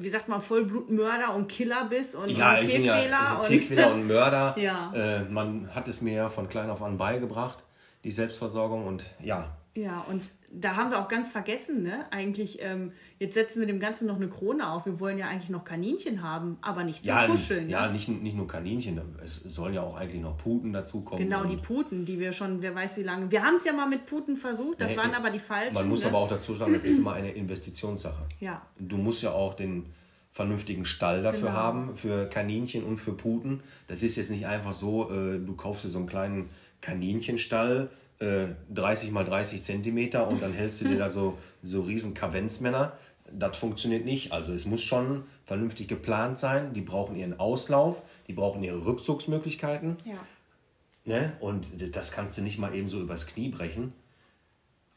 [0.00, 3.08] wie sagt man, Vollblutmörder und Killer bist und, Ja, Tierquäler.
[3.10, 4.54] ja und- Tierquäler und Mörder.
[4.58, 4.92] Ja.
[4.94, 7.58] Äh, man hat es mir ja von klein auf an beigebracht,
[8.04, 8.86] die Selbstversorgung.
[8.86, 12.06] Und ja, Ja, und da haben wir auch ganz vergessen, ne?
[12.10, 14.86] Eigentlich, ähm, jetzt setzen wir dem Ganzen noch eine Krone auf.
[14.86, 17.68] Wir wollen ja eigentlich noch Kaninchen haben, aber nicht zum ja, Kuscheln.
[17.68, 17.92] ja ne?
[17.92, 21.22] nicht, nicht nur Kaninchen, es sollen ja auch eigentlich noch Puten dazukommen.
[21.22, 23.30] Genau, die Puten, die wir schon, wer weiß wie lange.
[23.30, 25.74] Wir haben es ja mal mit Puten versucht, das Nee, waren aber die falschen.
[25.74, 26.08] Man muss ne?
[26.08, 28.26] aber auch dazu sagen, es ist immer eine Investitionssache.
[28.40, 28.62] Ja.
[28.78, 29.86] Du musst ja auch den
[30.32, 31.52] vernünftigen Stall dafür Genau.
[31.52, 33.62] haben, für Kaninchen und für Puten.
[33.88, 36.46] Das ist jetzt nicht einfach so, äh, du kaufst dir so einen kleinen
[36.82, 42.14] Kaninchenstall, äh, 30 mal 30 Zentimeter und dann hältst du dir da so, so riesen
[42.14, 42.96] Kavenzmänner.
[43.32, 44.32] Das funktioniert nicht.
[44.32, 46.72] Also es muss schon vernünftig geplant sein.
[46.74, 49.96] Die brauchen ihren Auslauf, die brauchen ihre Rückzugsmöglichkeiten.
[50.04, 50.18] Ja.
[51.04, 51.32] Ne?
[51.40, 53.92] Und das kannst du nicht mal eben so übers Knie brechen.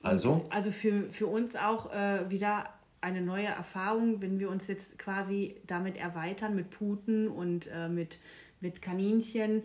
[0.01, 2.69] Also, Also für, für uns auch äh, wieder
[3.01, 8.19] eine neue Erfahrung, wenn wir uns jetzt quasi damit erweitern mit Puten und äh, mit,
[8.59, 9.63] mit Kaninchen,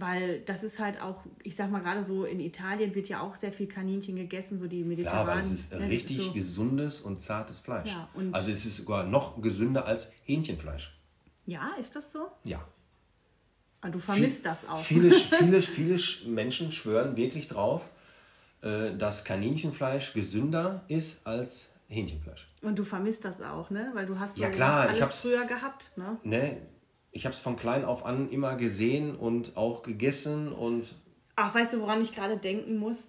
[0.00, 3.34] weil das ist halt auch, ich sag mal gerade so, in Italien wird ja auch
[3.36, 5.28] sehr viel Kaninchen gegessen, so die ja, mediterranen.
[5.30, 7.90] aber es ist ne, richtig so, gesundes und zartes Fleisch.
[7.90, 10.96] Ja, und- also es ist sogar noch gesünder als Hähnchenfleisch.
[11.46, 12.28] Ja, ist das so?
[12.44, 12.64] Ja.
[13.80, 14.82] Ah, du vermisst das auch.
[14.82, 17.90] Viele, viele, viele Sch- Menschen schwören wirklich drauf,
[18.62, 22.46] äh, dass Kaninchenfleisch gesünder ist als Hähnchenfleisch.
[22.62, 23.90] Und du vermisst das auch, ne?
[23.94, 26.18] Weil du hast Ja, so klar, ich alles hab's- früher gehabt, ne?
[26.24, 26.56] Ne?
[27.10, 30.94] Ich habe es von klein auf an immer gesehen und auch gegessen und
[31.36, 33.08] Ach, weißt du, woran ich gerade denken muss?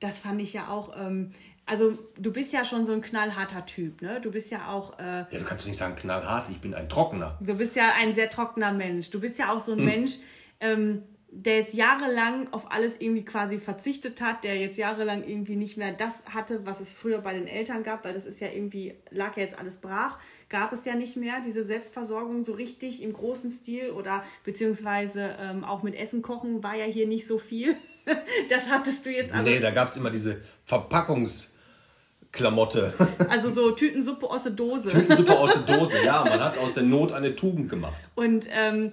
[0.00, 0.94] Das fand ich ja auch.
[0.98, 1.32] Ähm,
[1.64, 4.20] also, du bist ja schon so ein knallharter Typ, ne?
[4.20, 4.98] Du bist ja auch.
[4.98, 7.38] Äh, ja, du kannst doch nicht sagen knallhart, ich bin ein Trockener.
[7.40, 9.10] du bist ja ein sehr trockener Mensch.
[9.10, 10.18] Du bist ja auch so ein Mensch,
[10.60, 11.02] ähm,
[11.34, 15.92] der jetzt jahrelang auf alles irgendwie quasi verzichtet hat, der jetzt jahrelang irgendwie nicht mehr
[15.92, 19.34] das hatte, was es früher bei den Eltern gab, weil das ist ja irgendwie, lag
[19.38, 20.18] ja jetzt alles brach,
[20.50, 25.64] gab es ja nicht mehr, diese Selbstversorgung so richtig im großen Stil oder beziehungsweise ähm,
[25.64, 27.76] auch mit Essen kochen war ja hier nicht so viel.
[28.50, 32.92] das hattest du jetzt also, nee, da gab es immer diese Verpackungsklamotte.
[33.30, 34.90] also so Tütensuppe aus der Dose.
[34.90, 36.04] Tütensuppe aus der Dose.
[36.04, 37.96] Ja, man hat aus der Not eine Tugend gemacht.
[38.16, 38.92] Und ähm,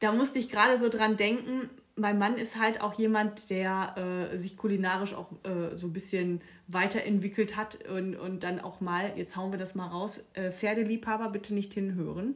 [0.00, 4.36] da musste ich gerade so dran denken, mein Mann ist halt auch jemand, der äh,
[4.36, 9.36] sich kulinarisch auch äh, so ein bisschen weiterentwickelt hat und, und dann auch mal, jetzt
[9.36, 12.34] hauen wir das mal raus, äh, Pferdeliebhaber bitte nicht hinhören.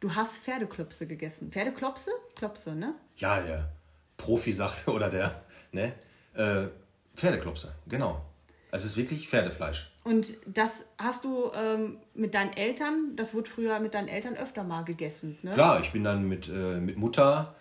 [0.00, 1.52] Du hast Pferdeklopse gegessen.
[1.52, 2.10] Pferdeklopse?
[2.34, 2.94] Klopse, ne?
[3.16, 3.70] Ja, der
[4.16, 5.92] Profi sagte, oder der, ne?
[6.34, 6.68] Äh,
[7.14, 8.24] Pferdeklopse, genau.
[8.70, 9.92] Also es ist wirklich Pferdefleisch.
[10.02, 14.64] Und das hast du ähm, mit deinen Eltern, das wurde früher mit deinen Eltern öfter
[14.64, 15.52] mal gegessen, ne?
[15.52, 17.54] Klar, ich bin dann mit, äh, mit Mutter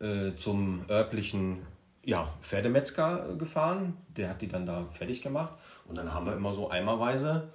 [0.00, 1.58] äh, zum örtlichen
[2.02, 3.96] ja, Pferdemetzger äh, gefahren.
[4.16, 5.52] Der hat die dann da fertig gemacht.
[5.86, 7.52] Und dann haben wir immer so eimerweise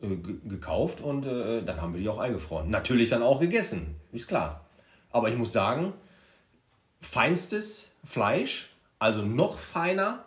[0.00, 2.70] äh, ge- gekauft und äh, dann haben wir die auch eingefroren.
[2.70, 4.64] Natürlich dann auch gegessen, ist klar.
[5.10, 5.92] Aber ich muss sagen,
[7.00, 10.24] feinstes Fleisch, also noch feiner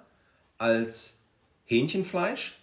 [0.57, 1.13] als
[1.65, 2.59] Hähnchenfleisch,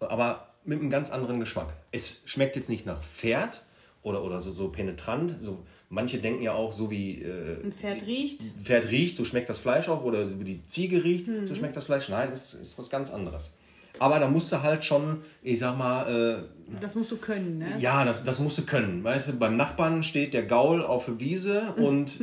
[0.00, 1.68] aber mit einem ganz anderen Geschmack.
[1.90, 3.62] Es schmeckt jetzt nicht nach Pferd
[4.02, 5.36] oder, oder so, so penetrant.
[5.42, 8.40] So, manche denken ja auch, so wie äh, Ein Pferd riecht.
[8.62, 10.02] Pferd riecht, so schmeckt das Fleisch auch.
[10.04, 12.08] Oder wie die Ziege riecht, so schmeckt das Fleisch.
[12.08, 13.50] Nein, ist, ist was ganz anderes.
[13.98, 17.76] Aber da musst du halt schon, ich sag mal, äh, Das musst du können, ne?
[17.78, 19.04] ja, das, das musst du können.
[19.04, 22.18] Weißt du, beim Nachbarn steht der Gaul auf der Wiese und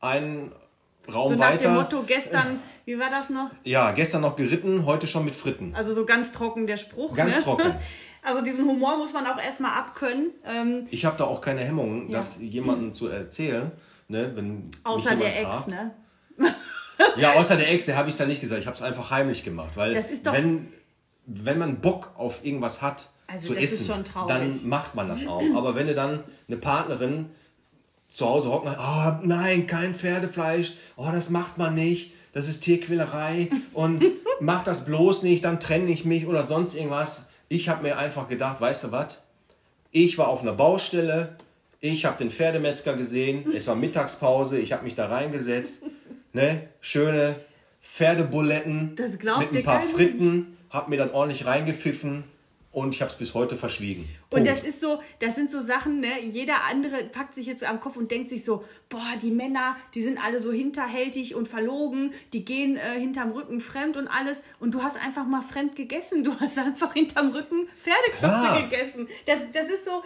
[0.00, 0.50] ein
[1.12, 1.68] Raum So nach weiter.
[1.68, 3.50] dem Motto, gestern, wie war das noch?
[3.64, 5.74] ja, gestern noch geritten, heute schon mit Fritten.
[5.74, 7.14] Also so ganz trocken der Spruch.
[7.14, 7.42] Ganz ne?
[7.42, 7.74] trocken.
[8.20, 10.32] Also diesen Humor muss man auch erstmal abkönnen.
[10.44, 12.18] Ähm, Ich habe da auch keine Hemmungen, Ja.
[12.18, 13.70] das jemandem zu erzählen.
[14.08, 15.68] Ne, wenn außer der Ex, fragt.
[15.68, 15.94] ne?
[17.16, 18.60] Ja, außer der Ex, der habe ich es ja nicht gesagt.
[18.60, 19.70] Ich habe es einfach heimlich gemacht.
[19.76, 19.94] Weil
[20.24, 20.72] doch- wenn,
[21.26, 25.42] wenn man Bock auf irgendwas hat Also zu essen, dann macht man das auch.
[25.54, 27.30] Aber wenn du dann eine Partnerin
[28.10, 33.50] zu Hause hocken, oh, nein, kein Pferdefleisch, oh, das macht man nicht, das ist Tierquälerei.
[33.72, 34.04] Und
[34.40, 37.22] mach das bloß nicht, dann trenne ich mich oder sonst irgendwas.
[37.48, 39.18] Ich habe mir einfach gedacht, weißt du was?
[39.90, 41.36] Ich war auf einer Baustelle,
[41.80, 45.82] ich habe den Pferdemetzger gesehen, es war Mittagspause, ich habe mich da reingesetzt,
[46.32, 47.36] ne, schöne
[47.80, 48.96] Pferdebuletten
[49.38, 52.24] mit ein paar Fritten, habe mir dann ordentlich reingepfiffen
[52.78, 54.08] und ich habe es bis heute verschwiegen.
[54.30, 54.34] Punkt.
[54.34, 56.20] Und das ist so, das sind so Sachen, ne?
[56.22, 60.02] Jeder andere packt sich jetzt am Kopf und denkt sich so, boah, die Männer, die
[60.02, 64.42] sind alle so hinterhältig und verlogen, die gehen äh, hinterm Rücken fremd und alles.
[64.60, 66.24] Und du hast einfach mal fremd gegessen.
[66.24, 69.08] Du hast einfach hinterm Rücken Pferdeköpfe gegessen.
[69.26, 70.02] Das, das ist so,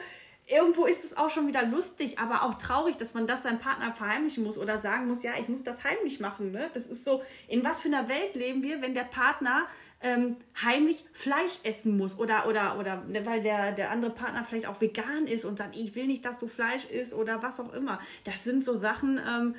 [0.47, 3.95] irgendwo ist es auch schon wieder lustig, aber auch traurig, dass man das seinem Partner
[3.95, 6.53] verheimlichen muss oder sagen muss, ja, ich muss das heimlich machen.
[6.53, 6.71] Ne?
[6.75, 9.67] Das ist so, in was für einer Welt leben wir, wenn der Partner
[10.03, 14.67] ähm, heimlich Fleisch essen muss oder, oder, oder ne, weil der, der andere Partner vielleicht
[14.67, 17.73] auch vegan ist und sagt, ich will nicht, dass du Fleisch isst oder was auch
[17.73, 18.01] immer.
[18.25, 19.55] Das sind so Sachen, ähm,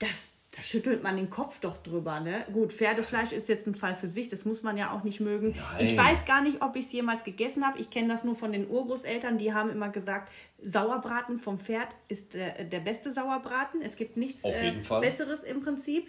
[0.00, 2.18] das, da schüttelt man den Kopf doch drüber.
[2.18, 2.44] Ne?
[2.52, 5.54] Gut, Pferdefleisch ist jetzt ein Fall für sich, das muss man ja auch nicht mögen.
[5.56, 5.86] Nein.
[5.86, 7.78] Ich weiß gar nicht, ob ich es jemals gegessen habe.
[7.78, 12.34] Ich kenne das nur von den Urgroßeltern, die haben immer gesagt, Sauerbraten vom Pferd ist
[12.34, 13.82] der, der beste Sauerbraten.
[13.82, 16.08] Es gibt nichts äh, Besseres im Prinzip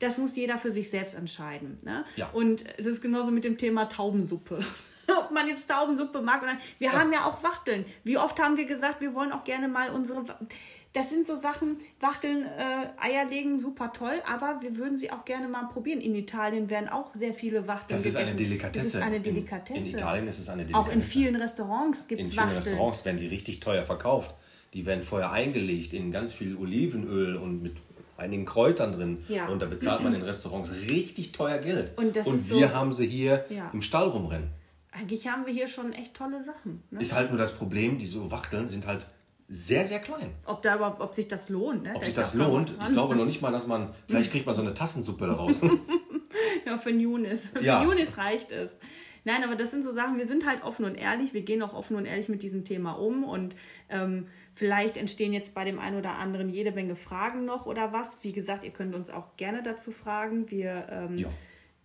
[0.00, 1.78] das muss jeder für sich selbst entscheiden.
[1.84, 2.04] Ne?
[2.16, 2.30] Ja.
[2.32, 4.64] Und es ist genauso mit dem Thema Taubensuppe.
[5.18, 6.98] Ob man jetzt Taubensuppe mag oder Wir ja.
[6.98, 7.84] haben ja auch Wachteln.
[8.02, 10.24] Wie oft haben wir gesagt, wir wollen auch gerne mal unsere.
[10.92, 15.24] Das sind so Sachen, Wachteln, äh, Eier legen, super toll, aber wir würden sie auch
[15.24, 16.00] gerne mal probieren.
[16.00, 18.28] In Italien werden auch sehr viele Wachteln Das ist gegessen.
[18.28, 18.84] eine Delikatesse.
[18.84, 19.78] Das ist eine Delikatesse.
[19.78, 20.90] In, in, Italien ist es eine Delikatesse.
[20.90, 22.56] Auch in vielen Restaurants gibt es Wachteln.
[22.56, 24.34] In vielen Restaurants werden die richtig teuer verkauft.
[24.74, 27.76] Die werden vorher eingelegt in ganz viel Olivenöl und mit
[28.20, 29.18] einigen Kräutern drin.
[29.28, 29.48] Ja.
[29.48, 31.96] Und da bezahlt man in Restaurants richtig teuer Geld.
[31.96, 33.70] Und, und wir so, haben sie hier ja.
[33.72, 34.50] im Stall rumrennen.
[34.92, 36.82] Eigentlich haben wir hier schon echt tolle Sachen.
[36.90, 37.00] Ne?
[37.00, 39.06] Ist halt nur das Problem, die so Wachteln sind halt
[39.48, 40.32] sehr, sehr klein.
[40.46, 41.82] Ob, da überhaupt, ob sich das lohnt.
[41.82, 41.92] Ne?
[41.94, 44.54] Ob da sich das lohnt, ich glaube noch nicht mal, dass man, vielleicht kriegt man
[44.54, 45.62] so eine Tassensuppe daraus.
[46.66, 47.50] ja, für den Junis.
[47.52, 47.82] Für ja.
[47.82, 48.70] Junis reicht es.
[49.24, 51.74] Nein, aber das sind so Sachen, wir sind halt offen und ehrlich, wir gehen auch
[51.74, 53.54] offen und ehrlich mit diesem Thema um und
[53.90, 58.22] ähm, Vielleicht entstehen jetzt bei dem einen oder anderen jede Menge Fragen noch oder was.
[58.22, 60.50] Wie gesagt, ihr könnt uns auch gerne dazu fragen.
[60.50, 61.28] Wir ähm, ja.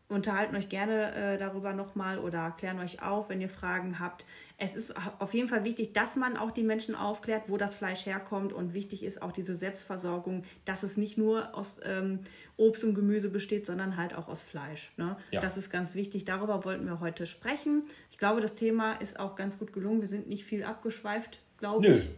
[0.10, 4.26] unterhalten euch gerne äh, darüber nochmal oder klären euch auf, wenn ihr Fragen habt.
[4.58, 8.06] Es ist auf jeden Fall wichtig, dass man auch die Menschen aufklärt, wo das Fleisch
[8.06, 8.52] herkommt.
[8.52, 12.20] Und wichtig ist auch diese Selbstversorgung, dass es nicht nur aus ähm,
[12.58, 14.92] Obst und Gemüse besteht, sondern halt auch aus Fleisch.
[14.98, 15.18] Ne?
[15.32, 15.42] Ja.
[15.42, 16.26] Das ist ganz wichtig.
[16.26, 17.84] Darüber wollten wir heute sprechen.
[18.12, 20.02] Ich glaube, das Thema ist auch ganz gut gelungen.
[20.02, 22.10] Wir sind nicht viel abgeschweift, glaube ich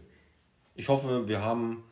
[0.78, 1.82] ich hoffe, wir haben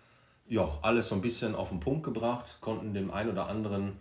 [0.49, 3.97] ja, alles so ein bisschen auf den Punkt gebracht, konnten dem einen oder anderen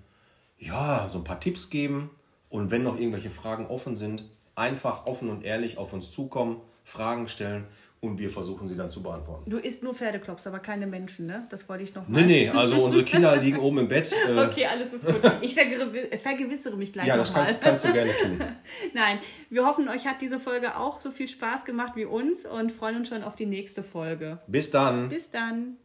[0.59, 2.11] ja, so ein paar Tipps geben.
[2.49, 4.23] Und wenn noch irgendwelche Fragen offen sind,
[4.53, 7.65] einfach offen und ehrlich auf uns zukommen, Fragen stellen
[8.01, 9.49] und wir versuchen sie dann zu beantworten.
[9.49, 11.47] Du isst nur Pferdeklops, aber keine Menschen, ne?
[11.49, 12.21] Das wollte ich noch mal.
[12.21, 14.11] Nee, nee, also unsere Kinder liegen oben im Bett.
[14.11, 15.31] Äh okay, alles ist gut.
[15.41, 18.39] Ich vergewissere mich gleich Ja, das kannst, kannst, du gerne tun.
[18.93, 19.19] Nein,
[19.49, 22.97] wir hoffen, euch hat diese Folge auch so viel Spaß gemacht wie uns und freuen
[22.97, 24.39] uns schon auf die nächste Folge.
[24.47, 25.09] Bis dann.
[25.09, 25.77] Bis dann.